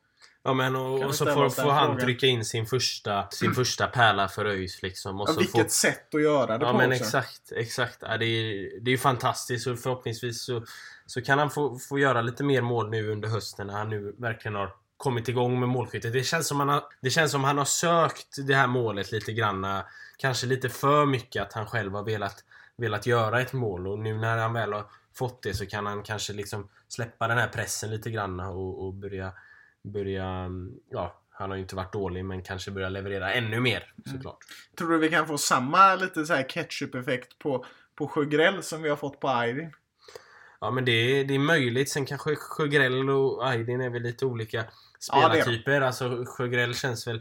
[0.45, 2.01] Ja men och, och så får, får han frågan?
[2.01, 5.21] trycka in sin första, sin första pärla för ÖIS liksom.
[5.21, 7.05] Och Ja, så vilket får, sätt att göra det Ja på men också.
[7.05, 7.99] exakt, exakt.
[8.01, 10.65] Ja, det, är, det är fantastiskt och förhoppningsvis så,
[11.07, 14.15] så kan han få, få göra lite mer mål nu under hösten när han nu
[14.19, 16.13] verkligen har kommit igång med målskyttet.
[16.13, 19.33] Det känns som han har, det känns som han har sökt det här målet lite
[19.33, 19.85] granna.
[20.17, 22.45] Kanske lite för mycket att han själv har velat,
[22.77, 26.03] velat göra ett mål och nu när han väl har fått det så kan han
[26.03, 29.33] kanske liksom släppa den här pressen lite granna och, och börja,
[29.85, 30.51] börja,
[30.91, 34.39] ja han har ju inte varit dålig men kanske börja leverera ännu mer såklart.
[34.79, 37.65] Tror du vi kan få samma lite så här ketchup-effekt på,
[37.95, 39.73] på Sjögrell som vi har fått på Aydin?
[40.61, 41.91] Ja men det är, det är möjligt.
[41.91, 44.65] Sen kanske Sjögrell och Aydin är väl lite olika
[45.09, 45.81] Ja, det spelartyper.
[45.81, 47.17] alltså Sjögrell känns väl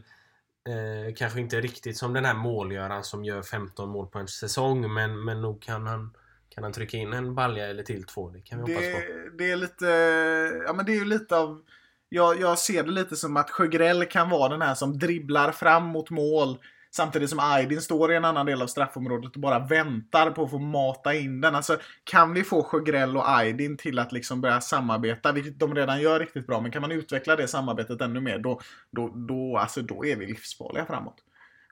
[0.67, 4.93] eh, kanske inte riktigt som den här målgöraren som gör 15 mål på en säsong.
[4.93, 6.13] Men, men nog kan han,
[6.50, 8.30] kan han trycka in en balja eller till två.
[8.30, 9.00] Det kan vi hoppas på.
[9.00, 9.86] Det, det är lite,
[10.65, 11.62] ja men det är ju lite av,
[12.13, 15.86] jag, jag ser det lite som att Sjögrell kan vara den här som dribblar fram
[15.86, 16.58] mot mål.
[16.91, 20.52] Samtidigt som Aydin står i en annan del av straffområdet och bara väntar på att
[20.52, 21.56] få mata in den.
[21.56, 26.02] Alltså, kan vi få Sjögrell och Aydin till att liksom börja samarbeta, vilket de redan
[26.02, 28.60] gör riktigt bra, men kan man utveckla det samarbetet ännu mer, då,
[28.91, 31.15] då, då, alltså, då är vi livsfarliga framåt.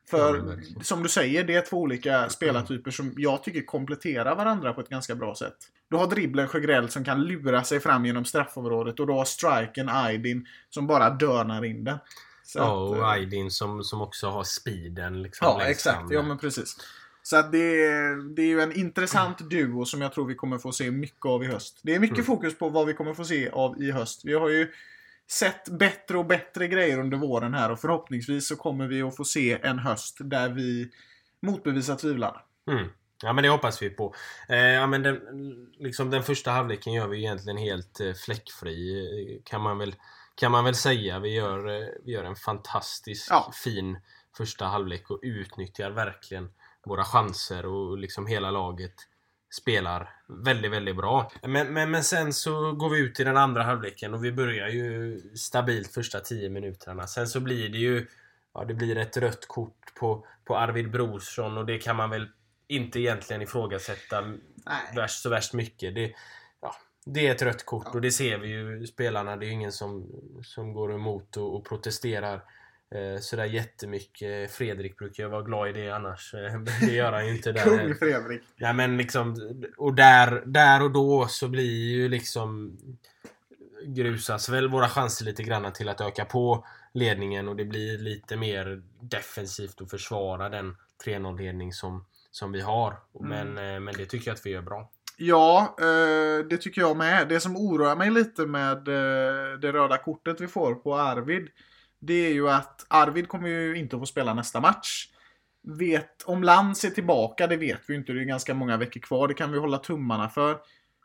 [0.09, 4.73] För Ja, som du säger, det är två olika spelartyper som jag tycker kompletterar varandra
[4.73, 5.55] på ett ganska bra sätt.
[5.89, 9.89] Du har dribblen Sjögrell som kan lura sig fram genom straffområdet och du har striken
[9.89, 11.97] Aydin som bara dörnar in den.
[12.43, 15.21] Så Ja, att, eh, och Aydin som, som också har speeden.
[15.21, 15.97] Liksom, Ja, exakt.
[15.97, 16.75] fram Ja, men precis.
[17.23, 20.57] Så att det, är- det är ju en intressant duo som jag tror vi kommer
[20.57, 21.79] få se mycket av i höst.
[21.83, 22.25] Det är mycket Mm.
[22.25, 24.21] fokus på vad vi kommer få se av i höst.
[24.25, 24.71] Vi har ju
[25.31, 29.25] sett bättre och bättre grejer under våren här och förhoppningsvis så kommer vi att få
[29.25, 30.91] se en höst där vi
[31.41, 32.41] motbevisar tvivlarna.
[32.71, 32.87] Mm.
[33.23, 34.15] Ja men det hoppas vi på.
[34.49, 35.19] Eh, ja, men den,
[35.79, 38.99] liksom den första halvleken gör vi egentligen helt eh, fläckfri
[39.35, 39.95] eh, kan man väl,
[40.35, 41.19] kan man väl säga.
[41.19, 43.51] Vi gör, eh, vi gör en fantastisk Ja.
[43.63, 43.97] fin
[44.37, 46.51] första halvlek och utnyttjar verkligen
[46.85, 48.93] våra chanser och liksom hela laget
[49.49, 51.31] spelar väldigt, väldigt bra.
[51.41, 54.67] Men, men, men sen så går vi ut i den andra halvleken och vi börjar
[54.67, 57.07] ju stabilt första 10 minuterna.
[57.07, 58.07] Sen så blir det ju
[58.53, 62.27] Ja, det blir ett rött kort på, på Arvid Brorsson och det kan man väl
[62.67, 64.37] inte egentligen ifrågasätta Nej.
[64.95, 65.95] värst, så värst mycket.
[65.95, 66.13] Det,
[66.61, 69.35] ja, det är ett rött kort och det ser vi ju spelarna.
[69.35, 70.07] Det är ingen som,
[70.43, 72.43] som går emot och, och protesterar
[73.21, 74.51] sådär jättemycket.
[74.51, 76.33] Fredrik brukar ju vara glad i det annars.
[76.33, 77.63] Eh, Det gör han ju inte där.
[77.63, 78.41] Kung Fredrik.
[78.55, 79.35] Ja men liksom,
[79.77, 82.77] och där, där och då så blir ju liksom
[83.83, 88.37] grusas väl våra chanser lite grann till att öka på ledningen och det blir lite
[88.37, 90.75] mer defensivt att försvara den
[91.05, 92.95] 3-0 ledning som, som vi har.
[93.21, 94.89] Men, eh, men det tycker jag att vi gör bra.
[95.17, 97.27] Ja, eh, det tycker jag med.
[97.27, 101.47] Det som oroar mig lite med eh, det röda kortet vi får på Arvid.
[101.99, 105.07] Det är ju att Arvid kommer ju inte att få spela nästa match.
[105.63, 108.13] Vet, om Lantz är tillbaka, det vet vi inte.
[108.13, 109.27] Det är ganska många veckor kvar.
[109.27, 110.57] Det kan vi hålla tummarna för.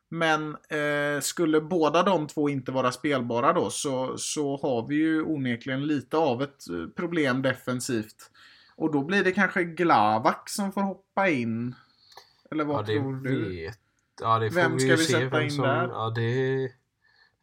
[0.08, 5.22] Men eh, skulle båda de två inte vara spelbara då så, så har vi ju
[5.22, 8.30] onekligen lite av ett eh, problem defensivt.
[8.76, 11.74] Och då blir det kanske Glavak som får hoppa in.
[12.50, 13.48] Eller vad ja, det tror du?
[13.48, 13.78] vet
[14.20, 15.88] Ja, det får Vem vi ska vi se sätta vem in som, där?
[15.88, 16.70] Ja, det,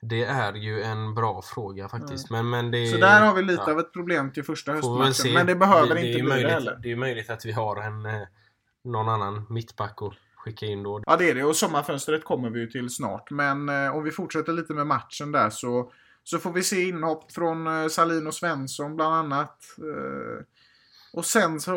[0.01, 2.29] det är ju en bra fråga faktiskt.
[2.29, 3.71] Men, men det, Så där har vi lite ja.
[3.71, 5.13] av ett problem till första höstmatchen.
[5.13, 5.33] se.
[5.33, 6.79] Men det behöver är inte ju bli möjligt, det heller.
[6.83, 8.21] Det är möjligt att vi har en eh,
[8.83, 11.01] någon annan mittback att, skicka in då.
[11.05, 11.43] Ja, det är det.
[11.43, 13.31] Och sommarfönstret kommer vi ju till snart.
[13.31, 15.91] Men eh, om vi fortsätter lite med matchen där så,
[16.23, 19.57] så får vi se inhopp från eh, Salin och Svensson bland annat.
[19.77, 20.45] Eh,
[21.13, 21.73] och sen så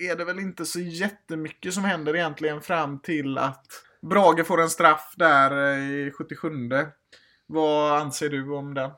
[0.00, 3.66] är det väl inte så jättemycket som händer egentligen fram till att
[4.02, 6.48] Brage får en straff där eh, i 77.
[7.52, 8.90] Vad anser du om den?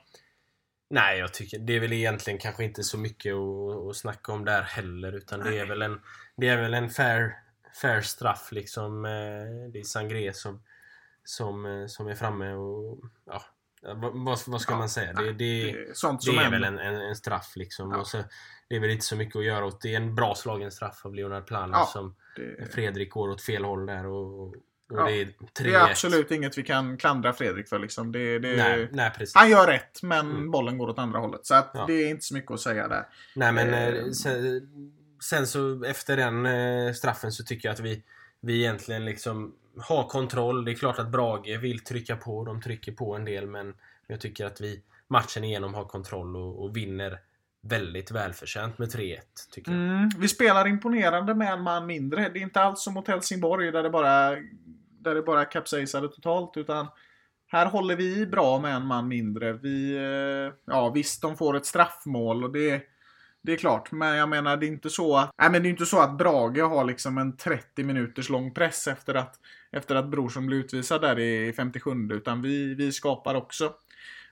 [0.91, 4.45] Nej, jag tycker det är väl egentligen kanske inte så mycket att, att snacka om
[4.45, 5.13] där heller.
[5.13, 6.01] Utan det är väl en,
[6.37, 7.37] det är väl en fair,
[7.83, 9.05] fair straff liksom.
[9.05, 9.11] Eh,
[9.73, 10.63] Det är Sangré som,
[11.25, 13.43] som, eh, som är framme och ja,
[13.83, 15.13] vad, vad ska Ja, man säga?
[15.13, 17.91] Det, det, Det är sånt det är väl en, en, en straff liksom.
[17.91, 17.99] Ja.
[17.99, 18.19] Och så,
[18.69, 19.81] det är väl inte så mycket att göra åt.
[19.81, 23.43] Det är en bra slagen straff av Leonard Plana Ja, som Det, Fredrik går åt
[23.43, 24.55] fel håll där och, och
[24.97, 25.31] Ja, det är 3-1.
[25.55, 27.79] det är absolut inget vi kan klandra Fredrik för.
[27.79, 28.13] Liksom.
[28.13, 29.11] Det, det, Nej, nej.
[29.35, 30.51] Han gör rätt, men Mm.
[30.51, 31.47] bollen går åt andra hållet.
[31.47, 31.85] Så Ja.
[31.87, 33.07] det är inte så mycket att säga där.
[33.35, 34.61] Nej men Eh, eh, sen,
[35.23, 38.03] sen så efter den eh, straffen så tycker jag att vi,
[38.41, 40.65] vi egentligen liksom har kontroll.
[40.65, 42.45] Det är klart att Brage vill trycka på.
[42.45, 43.75] De trycker på en del men
[44.07, 47.19] jag tycker att vi matchen igenom har kontroll och, och vinner
[47.65, 49.19] väldigt välförtjänt med 3-1.
[49.53, 49.81] Tycker jag.
[49.81, 52.29] Mm, vi spelar imponerande med en man mindre.
[52.29, 54.37] Det är inte alls som mot Helsingborg där det bara,
[55.03, 56.57] där det bara kapsejsade totalt.
[56.57, 56.87] Utan
[57.47, 59.53] här håller vi i bra med en man mindre.
[59.53, 62.83] Vi, eh, ja visst, de får ett straffmål och det,
[63.43, 63.93] det är klart.
[63.93, 66.19] Men jag menar, det är inte så att, nej, men det är inte så att
[66.19, 69.35] Brage har liksom en 30 minuters lång press efter att,
[69.73, 71.91] efter att Brorsson blir utvisad där i 57.
[72.13, 73.73] Utan vi, vi skapar också.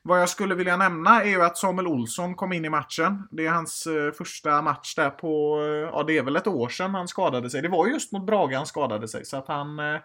[0.02, 3.28] Vad jag skulle vilja nämna är ju att Samuel Olsson kom in i matchen.
[3.30, 6.68] Det är hans eh, första match där på, eh, ja det är väl ett år
[6.68, 7.62] sedan han skadade sig.
[7.62, 9.24] Det var just mot Brage han skadade sig.
[9.24, 10.00] Så att han eh,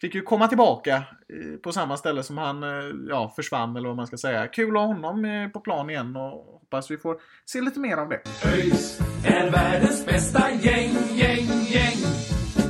[0.00, 2.68] fick ju komma tillbaka eh, på samma ställe som han eh,
[3.08, 4.46] ja, försvann eller vad man ska säga.
[4.46, 7.96] Kul att ha honom eh, på plan igen och hoppas vi får se lite mer
[7.96, 8.20] av det.
[8.44, 11.96] ÖIS är världens bästa gäng, gäng, gäng.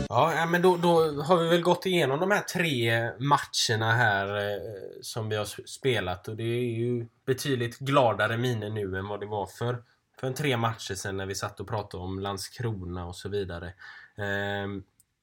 [0.08, 4.58] Ja, men då, då har vi väl gått igenom de här tre matcherna här
[5.02, 9.26] som vi har spelat och det är ju betydligt gladare miner nu än vad det
[9.26, 9.82] var för,
[10.20, 13.72] för en tre matcher sedan när vi satt och pratade om Landskrona och så vidare.
[14.18, 14.82] Ehm,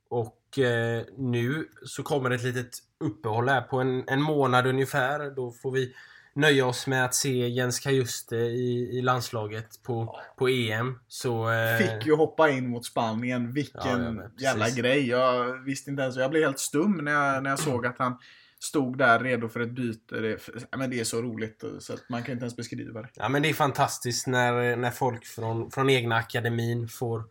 [0.09, 5.35] och eh, nu så kommer ett litet uppehåll här på en, en månad ungefär.
[5.35, 5.93] Då får vi
[6.37, 10.99] nöja oss med att se Jens Kajuste i, i landslaget på, på EM.
[11.07, 13.53] Så, eh, Fick ju hoppa in mot Spanien.
[13.53, 15.09] Vilken Ja, men jävla grej.
[15.09, 16.15] Jag visste inte ens.
[16.17, 18.17] Jag blev helt stum när jag, när jag såg att han
[18.59, 20.15] stod där redo för ett byte.
[20.19, 20.39] Det,
[20.77, 23.09] men det är så roligt så att man kan inte ens beskriva det.
[23.13, 27.23] Ja men det är fantastiskt när, när folk från, från egna akademin får,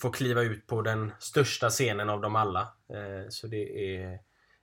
[0.00, 2.60] får kliva ut på den största scenen av dem alla.
[2.60, 4.18] Eh, så det är,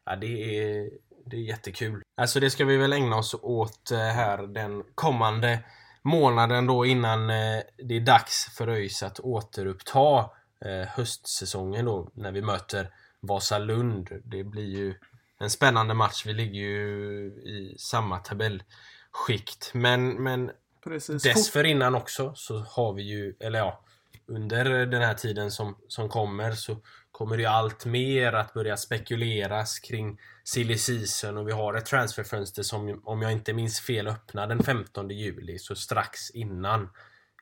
[0.06, 0.90] ja, det är,
[1.26, 2.02] det är jättekul.
[2.18, 5.60] Alltså det ska vi väl ägna oss åt eh, här den kommande
[6.02, 10.30] månaden då innan eh, det är dags för ÖIS att återuppta
[10.88, 14.10] höstsäsongen då när vi möter Vasalund.
[14.24, 14.96] Det blir ju
[15.40, 16.26] en spännande match.
[16.26, 19.72] Vi ligger ju i samma tabellskikt.
[19.74, 20.52] Men, men
[20.86, 21.24] Precis.
[21.24, 23.82] Dessförinnan också så har vi ju, eller ja,
[24.28, 26.78] under den här tiden som, som kommer så
[27.12, 31.86] kommer det ju allt mer att börja spekuleras kring silly season och vi har ett
[31.86, 36.90] transferfönster som om jag inte minns fel öppnar den 15 juli så strax innan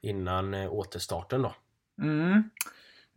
[0.02, 1.56] innan eh, återstarten då.
[2.02, 2.44] Mm.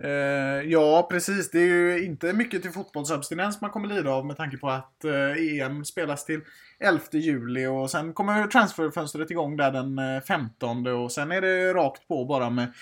[0.02, 1.50] Eh, ja, precis.
[1.50, 5.04] Det är ju inte mycket till fotbollsabstinens man kommer lida av med tanke på att
[5.04, 6.40] eh, EM spelas till
[6.78, 11.74] 11 juli och sen kommer transferfönstret igång där den eh, 15 och sen är det
[11.74, 12.72] rakt på bara med,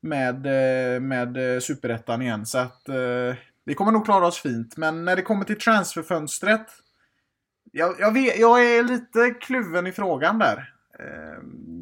[0.00, 2.46] med, eh, med eh, superettan igen.
[2.46, 4.76] Så att eh, vi kommer nog klara oss fint.
[4.76, 6.66] Men när det kommer till transferfönstret
[7.72, 10.72] jag, jag, vet, jag är lite kluven i frågan där.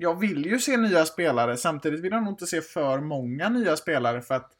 [0.00, 1.56] Jag vill ju se nya spelare.
[1.56, 4.50] Samtidigt vill jag nog inte se för många nya spelare för att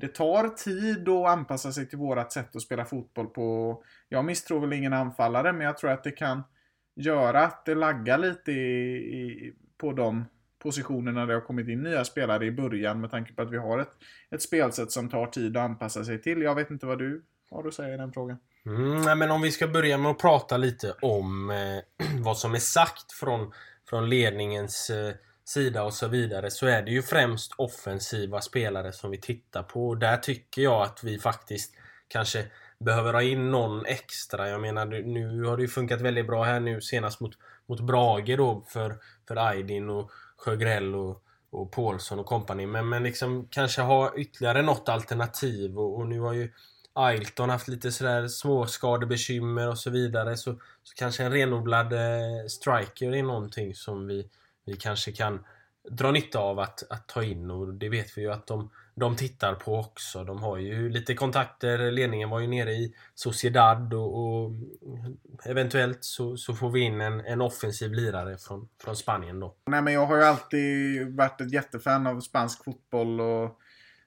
[0.00, 3.82] det tar tid att anpassa sig till vårat sätt att spela fotboll på.
[4.08, 6.42] Jag misstror väl ingen anfallare, men jag tror att det kan
[6.96, 10.24] göra att det laggar lite i, i, på de
[10.62, 13.56] positioner när det har kommit in nya spelare i början med tanke på att vi
[13.56, 13.90] har ett,
[14.30, 16.42] ett spelsätt som tar tid att anpassa sig till.
[16.42, 18.38] Jag vet inte vad du har att säga i den frågan.
[18.66, 22.54] Mm, nej, men om vi ska börja med att prata lite om eh, vad som
[22.54, 23.52] är sagt från,
[23.88, 29.10] från ledningens eh, sida och så vidare så är det ju främst offensiva spelare som
[29.10, 29.88] vi tittar på.
[29.88, 31.74] Och där tycker jag att vi faktiskt
[32.08, 32.44] kanske
[32.84, 34.48] behöver ha in någon extra.
[34.48, 37.32] Jag menar nu har det ju funkat väldigt bra här nu senast mot,
[37.66, 38.96] mot Brage då för,
[39.28, 42.66] för Aydin och Sjögrell och, och Paulsson och kompani.
[42.66, 45.78] Men, men liksom kanske ha ytterligare något alternativ.
[45.78, 46.52] Och, och nu har ju
[46.92, 50.36] Ailton haft lite sådär småskadebekymmer och så vidare.
[50.36, 54.28] Så, så kanske en renodlad eh, striker är någonting som vi,
[54.66, 55.44] vi kanske kan
[55.90, 57.50] dra nytta av att, att ta in.
[57.50, 60.24] Och det vet vi ju att de, de tittar på också.
[60.24, 61.90] De har ju lite kontakter.
[61.90, 64.52] Ledningen var ju nere i Sociedad och, och
[65.44, 69.54] eventuellt så, så får vi in en, en offensiv lirare från, från Spanien då.
[69.66, 73.58] Nej men jag har ju alltid varit ett jättefan av spansk fotboll och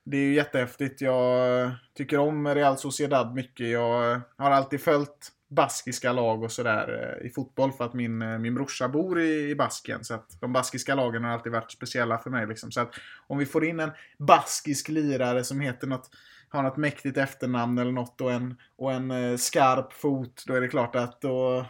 [0.04, 1.02] det är ju jättehäftigt.
[1.02, 3.70] Jag tycker om Real Sociedad mycket.
[3.70, 8.40] Jag har alltid följt baskiska lag och sådär eh, i fotboll för att min, eh,
[8.40, 10.04] min brorsa bor i, i Baskien.
[10.04, 12.48] Så att de baskiska lagen har alltid varit speciella för mig.
[12.48, 12.72] Liksom.
[12.72, 12.94] Så att
[13.28, 16.10] om vi får in en baskisk lirare som heter något
[16.50, 20.62] har något mäktigt efternamn eller något och en, och en eh, skarp fot, då är
[20.62, 21.66] det klart att då,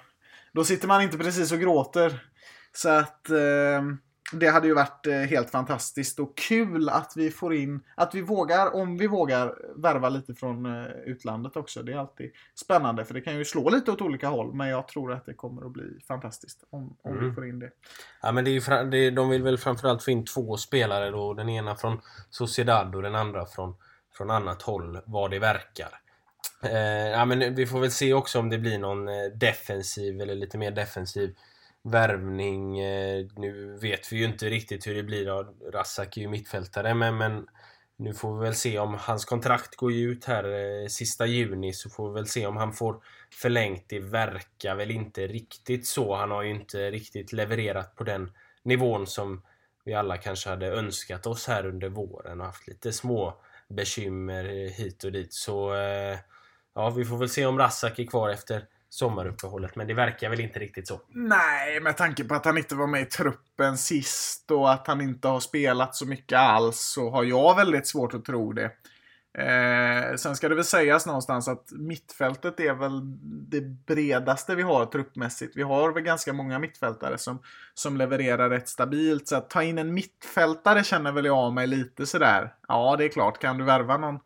[0.54, 2.24] då sitter man inte precis och gråter.
[2.74, 3.82] Så att eh,
[4.34, 8.22] det hade ju varit eh, helt fantastiskt och kul att vi får in, att vi
[8.22, 11.84] vågar, om vi vågar, värva lite från eh, utlandet också.
[11.84, 14.88] Det är alltid spännande för det kan ju slå lite åt olika håll men jag
[14.88, 17.30] tror att det kommer att bli fantastiskt om, om Mm.
[17.30, 17.69] vi får in det.
[18.22, 21.34] Ja men det är ju, det, de vill väl framförallt få in två spelare då.
[21.34, 23.76] Den ena från Sociedad och den andra från,
[24.17, 26.00] från annat håll vad det verkar.
[26.63, 30.36] Eh, ja, men vi får väl se också om det blir någon eh, defensiv eller
[30.36, 31.36] lite mer defensiv
[31.84, 32.80] värvning.
[32.80, 35.26] Eh, nu vet vi ju inte riktigt hur det blir.
[35.26, 35.54] Då.
[35.74, 37.48] Rasak är ju mittfältare men, men
[37.98, 41.74] nu får vi väl se om hans kontrakt går ju ut här eh, sista juni
[41.74, 43.04] så får vi väl se om han får
[43.41, 43.86] förlängt.
[43.88, 46.15] Det verkar väl inte riktigt så.
[46.15, 48.32] Han har ju inte riktigt levererat på den
[48.63, 49.41] nivån som
[49.86, 55.04] vi alla kanske hade önskat oss här under våren och haft lite små bekymmer hit
[55.04, 55.34] och dit.
[55.34, 56.17] Så eh,
[56.76, 59.75] ja, vi får väl se om Rasak är kvar efter sommaruppehållet.
[59.75, 61.01] Men det verkar väl inte riktigt så.
[61.10, 65.01] Nej, med tanke på att han inte var med i truppen sist och att han
[65.01, 68.71] inte har spelat så mycket alls så har jag väldigt svårt att tro det.
[69.38, 73.01] Eh, sen ska det väl sägas någonstans att mittfältet är väl
[73.49, 75.58] det bredaste vi har truppmässigt.
[75.58, 77.39] Vi har väl ganska många mittfältare som,
[77.73, 79.27] som levererar rätt stabilt.
[79.27, 82.53] Så att ta in en mittfältare känner väl jag av mig lite sådär.
[82.67, 83.41] Ja, det är klart.
[83.41, 84.19] Kan du värva någon,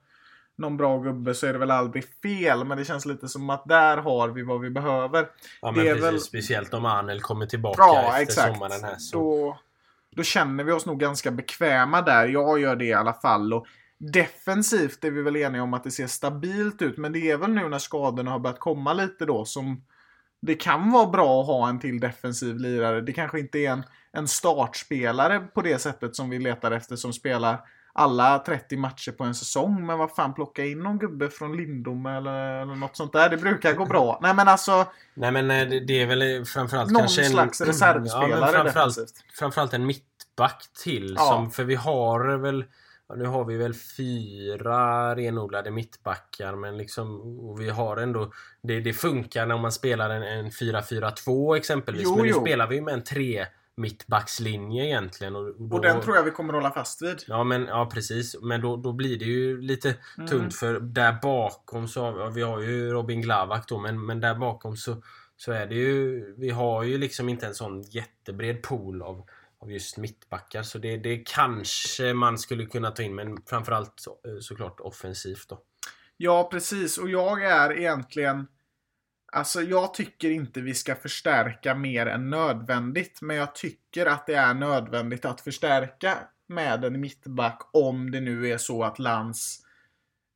[0.57, 2.63] någon bra gubbe så är det väl aldrig fel.
[2.65, 5.27] Men det känns lite som att där har vi vad vi behöver.
[5.61, 6.03] Ja, men precis.
[6.03, 8.53] väl- Speciellt om Anel kommer tillbaka Ja, efter exakt.
[8.53, 8.95] sommaren här.
[8.97, 9.17] Så.
[9.19, 9.57] Då,
[10.15, 12.27] då känner vi oss nog ganska bekväma där.
[12.27, 13.53] Jag gör det i alla fall.
[13.53, 13.65] Och
[13.97, 16.97] defensivt är vi väl eniga om att det ser stabilt ut.
[16.97, 19.83] Men det är väl nu när skadorna har börjat komma lite då som
[20.41, 23.01] det kan vara bra att ha en till defensiv lirare.
[23.01, 27.13] Det kanske inte är en, en startspelare på det sättet som vi letar efter som
[27.13, 27.59] spelar
[27.97, 29.85] alla 30 matcher på en säsong.
[29.85, 33.29] Men vad fan, plocka in någon gubbe från Lindom eller, eller något sånt där.
[33.29, 34.19] Det brukar gå bra.
[34.21, 37.31] Nej men alltså, Nej men eh, det, är väl framförallt någon kanske en...
[37.31, 41.15] slags reservspelare ja, men framförallt, framförallt en mittback till.
[41.17, 41.25] Ja.
[41.25, 42.65] Som, för vi har väl...
[43.09, 47.21] ja, Nu har vi väl fyra renodlade mittbackar men liksom...
[47.59, 48.31] Vi har ändå...
[48.61, 52.03] Det, det funkar när man spelar en, en 4-4-2 exempelvis.
[52.03, 52.41] Jo, men nu jo.
[52.41, 53.45] spelar vi med en tre
[53.77, 55.35] mittbackslinje egentligen.
[55.35, 57.23] Och, då, Och den tror jag vi kommer hålla fast vid.
[57.27, 58.35] Ja, men, ja precis.
[58.41, 60.27] Men då, då blir det ju lite Mm.
[60.29, 64.19] tunt för där bakom så har ja, vi har ju Robin Glavak då men, men
[64.19, 65.03] där bakom så,
[65.37, 69.23] så är det ju Vi har ju liksom inte en sån jättebred pool av,
[69.59, 74.11] av just mittbackar så det, det kanske man skulle kunna ta in men framförallt så,
[74.11, 75.59] eh, såklart offensivt då.
[76.17, 76.97] Ja, precis.
[76.97, 78.47] Och jag är egentligen...
[79.31, 83.21] Alltså, jag tycker inte vi ska förstärka mer än nödvändigt.
[83.21, 88.47] Men jag tycker att det är nödvändigt att förstärka med en mittback om det nu
[88.47, 89.63] är så att Lans...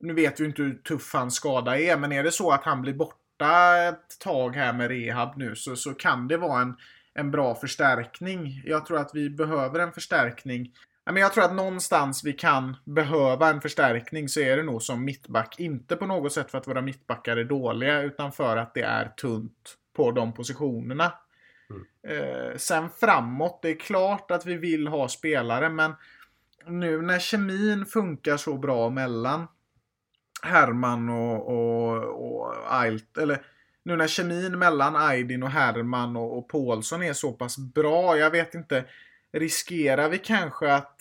[0.00, 2.82] Nu vet vi inte hur tuff hans skada är, men är det så att han
[2.82, 6.76] blir borta ett tag här med rehab nu så, så kan det vara en,
[7.14, 8.62] en bra förstärkning.
[8.64, 10.72] Jag tror att vi behöver en förstärkning
[11.04, 15.04] men jag tror att någonstans vi kan behöva en förstärkning så är det nog som
[15.04, 15.60] mittback.
[15.60, 19.08] Inte på något sätt för att våra mittbackar är dåliga utan för att det är
[19.08, 21.12] tunt på de positionerna.
[22.08, 25.92] Eh, sen framåt, det är klart att vi vill ha spelare men
[26.66, 29.46] nu när kemin funkar så bra mellan
[30.42, 33.42] Herman och, och, och Ailt, eller
[33.82, 38.30] nu när kemin mellan Aydin och Herman och, och Paulsson är så pass bra, jag
[38.30, 38.84] vet inte,
[39.32, 41.00] riskerar vi kanske att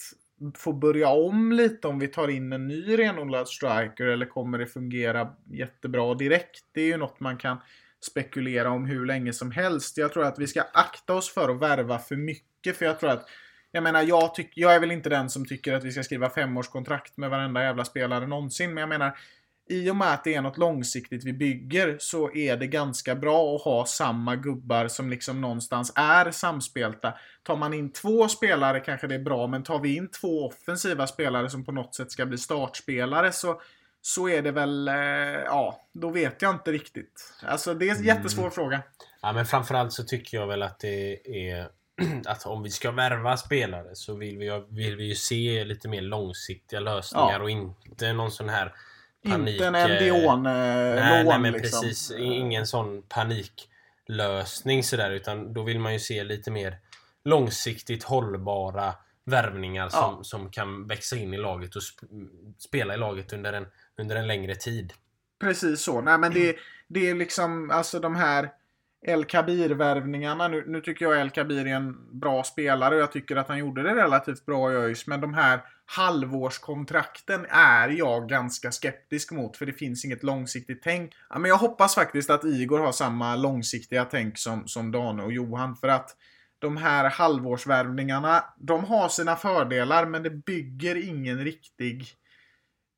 [0.55, 4.67] få börja om lite om vi tar in en ny renodlad striker eller kommer det
[4.67, 6.65] fungera jättebra direkt?
[6.71, 7.57] Det är ju något man kan
[8.05, 9.97] spekulera om hur länge som helst.
[9.97, 13.09] Jag tror att vi ska akta oss för att värva för mycket för jag tror
[13.09, 13.27] att
[13.71, 16.29] jag menar, jag, tyck, jag är väl inte den som tycker att vi ska skriva
[16.29, 18.73] femårskontrakt med varenda jävla spelare någonsin.
[18.73, 19.17] Men jag menar,
[19.69, 23.55] i och med att det är något långsiktigt vi bygger så är det ganska bra
[23.55, 27.13] att ha samma gubbar som liksom någonstans är samspelta.
[27.43, 31.07] Tar man in två spelare kanske det är bra, men tar vi in två offensiva
[31.07, 33.61] spelare som på något sätt ska bli startspelare så,
[34.01, 34.95] så är det väl, eh,
[35.45, 37.33] ja, då vet jag inte riktigt.
[37.43, 38.81] Alltså det är en jättesvår fråga.
[39.21, 41.69] Ja men framförallt så tycker jag väl att det är
[42.25, 46.01] att om vi ska värva spelare så vill vi, vill vi ju se lite mer
[46.01, 47.43] långsiktiga lösningar Ja.
[47.43, 48.73] och inte någon sån här
[49.29, 49.53] panik...
[49.53, 51.81] Inte en eh, Endion-lån Nej, nej men liksom.
[51.81, 52.11] precis.
[52.17, 56.77] Ingen sån paniklösning sådär utan då vill man ju se lite mer
[57.23, 58.93] långsiktigt hållbara
[59.25, 60.23] värvningar som, Ja.
[60.23, 61.99] som kan växa in i laget och sp
[62.57, 63.67] spela i laget under en,
[63.97, 64.93] under en längre tid.
[65.39, 66.01] Precis så.
[66.01, 66.55] Nej men det,
[66.87, 68.49] det är liksom, alltså de här
[69.07, 70.47] El Kabir-värvningarna.
[70.47, 73.57] Nu, nu tycker jag El Kabir är en bra spelare och jag tycker att han
[73.57, 75.07] gjorde det relativt bra i ÖIS.
[75.07, 75.61] Men de här
[75.97, 79.57] halvårskontrakten är jag ganska skeptisk mot.
[79.57, 81.13] För det finns inget långsiktigt tänk.
[81.29, 85.31] Ja, men jag hoppas faktiskt att Igor har samma långsiktiga tänk som, som Dane och
[85.31, 85.75] Johan.
[85.75, 86.15] För att
[86.59, 92.17] de här halvårsvärvningarna, de har sina fördelar men det bygger ingen riktig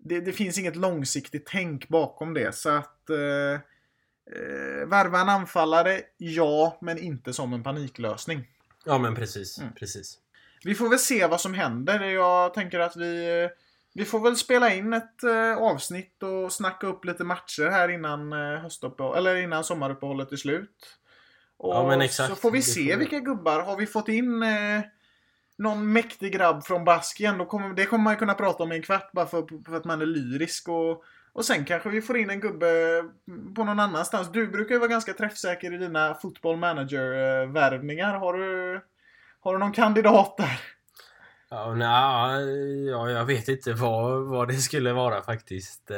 [0.05, 2.55] det, det finns inget långsiktigt tänk bakom det.
[2.55, 3.53] Så att eh,
[4.37, 8.47] eh, värva en anfallare, ja, men inte som en paniklösning.
[8.85, 9.73] Ja men precis, Mm.
[9.73, 10.19] precis.
[10.64, 12.03] Vi får väl se vad som händer.
[12.03, 13.49] Jag tänker att vi, eh,
[13.93, 18.34] vi får väl spela in ett eh, avsnitt och snacka upp lite matcher här innan,
[18.34, 20.97] eh, höstuppehåll, eller innan sommaruppehållet är slut.
[21.57, 22.30] Och Ja, men exakt.
[22.30, 23.59] så får vi se vilka gubbar.
[23.61, 24.82] Har vi fått in eh,
[25.57, 28.82] någon mäktig grabb från Baskien, då kommer, det kommer man kunna prata om i en
[28.82, 30.70] kvart bara för, för att man är lyrisk.
[30.70, 31.03] Och,
[31.34, 33.03] och sen kanske vi får in en gubbe
[33.55, 34.32] på någon annanstans.
[34.32, 38.14] Du brukar ju vara ganska träffsäker i dina football manager-värvningar.
[38.14, 38.82] Har du,
[39.43, 40.59] har du någon kandidat där?
[41.49, 45.91] Ja, nej, ja, jag vet inte vad, vad det skulle vara faktiskt.
[45.91, 45.97] Eh,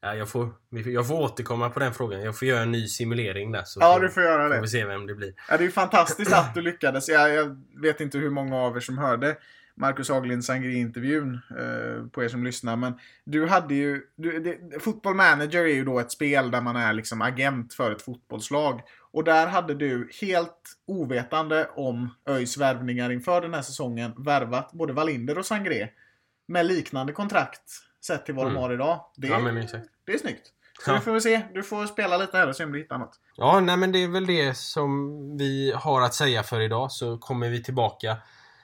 [0.00, 2.20] ja, jag, får, jag får återkomma på den frågan.
[2.22, 3.62] Jag får göra en ny simulering där.
[3.64, 4.60] Så Ja, får, du får göra får det.
[4.60, 5.32] vi se vem det blir.
[5.50, 7.08] Ja, det är fantastiskt att du lyckades.
[7.08, 9.36] Jag, jag vet inte hur många av er som hörde
[9.74, 12.76] Marcus Haglind Sangri-intervjun eh, på er som lyssnar.
[12.76, 14.00] Men du hade ju...
[14.16, 17.92] Du, det, Football Manager är ju då ett spel där man är liksom agent för
[17.92, 18.80] ett fotbollslag.
[19.10, 24.92] Och där hade du helt ovetande om ÖIS värvningar inför den här säsongen värvat både
[24.92, 25.88] Wallinder och Sangré
[26.48, 27.62] med liknande kontrakt
[28.04, 28.62] sett till vad de Mm.
[28.62, 29.04] har idag.
[29.16, 29.86] Det, Ja, men exakt.
[30.04, 30.52] det är snyggt.
[30.84, 30.94] Så Ja.
[30.94, 31.42] vi får väl se.
[31.54, 33.20] Du får spela lite här och se om du hittar något.
[33.36, 36.92] Ja, nej men det är väl det som vi har att säga för idag.
[36.92, 38.16] Så kommer vi tillbaka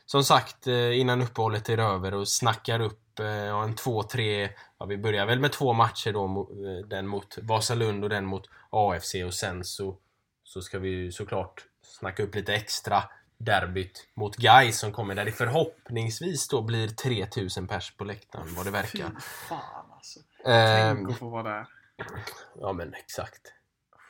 [0.07, 4.51] som sagt eh, innan uppehållet är över och snackar upp eh, en två, tre...
[4.79, 6.25] Ja, vi börjar väl med två matcher då.
[6.25, 9.97] eh, Den mot Vasalund och den mot AFC och sen så,
[10.55, 13.03] så ska vi ju såklart snacka upp lite extra
[13.39, 18.67] derbyt mot Gais som kommer där det förhoppningsvis då blir 3000 pers på läktaren vad
[18.67, 19.21] det Fy verkar.
[19.49, 20.21] fan alltså.
[20.45, 21.67] Ehm, Tänk att få vara där.
[22.61, 23.41] ja men exakt.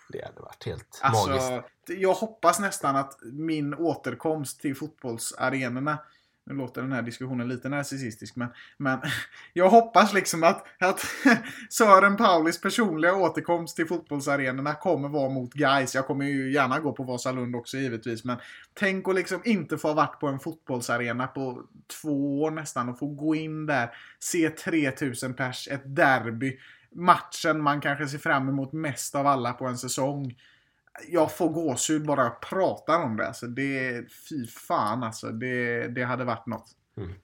[0.09, 1.69] Det hade varit helt Alltså, magiskt.
[1.87, 5.99] jag hoppas nästan att min återkomst till fotbollsarenorna
[6.47, 9.01] nu låter den här diskussionen lite narcissistisk, men, men
[9.53, 11.01] jag hoppas liksom att, att
[11.71, 15.95] Sören Paulis personliga återkomst till fotbollsarenorna kommer vara mot Guys.
[15.95, 18.37] Jag kommer ju gärna gå på Vasalund också givetvis, men
[18.75, 21.63] tänk att liksom inte få ha varit på en fotbollsarena på
[22.03, 26.59] två år nästan och få gå in där, se 3000 pers, ett derby,
[26.95, 30.35] matchen man kanske ser fram emot mest av alla på en säsong
[31.09, 33.27] jag får gåshud bara jag pratar om det.
[33.27, 35.27] Alltså det fy fan alltså.
[35.27, 36.67] Det, det hade varit något.
[36.97, 37.15] Mm.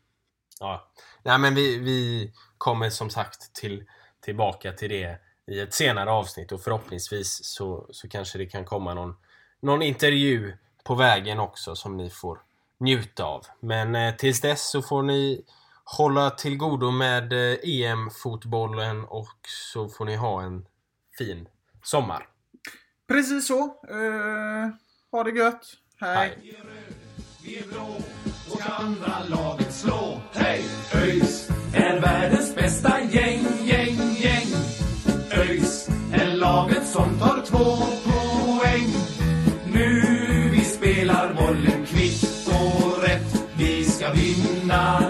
[0.61, 0.91] Ja.
[1.23, 3.85] Nej men vi, vi kommer som sagt till,
[4.21, 8.95] tillbaka till det i ett senare avsnitt och förhoppningsvis så, så kanske det kan komma
[8.95, 9.17] någon,
[9.61, 12.39] någon intervju på vägen också som ni får
[12.81, 13.47] njuta av.
[13.61, 15.45] Men eh, tills dess så får ni
[15.85, 19.39] hålla till godo med eh, EM-fotbollen och
[19.73, 20.67] så får ni ha en
[21.19, 21.49] fin
[21.83, 22.30] sommar.
[23.11, 23.63] Precis så.
[23.65, 24.69] Uh,
[25.13, 25.65] ha det gött.
[26.01, 26.17] Hej.
[26.17, 26.39] Hej.
[26.43, 26.95] Vi är röd,
[27.45, 27.97] vi är blå
[28.51, 30.21] och ska andra laget slå.
[30.33, 30.65] Hej!
[30.95, 34.47] ÖIS är världens bästa gäng, gäng, gäng.
[35.31, 37.77] ÖIS är laget som tar två
[38.11, 38.89] poäng.
[39.75, 40.01] Nu
[40.53, 43.45] vi spelar bollen kvitt och rätt.
[43.59, 45.10] Vi ska vinna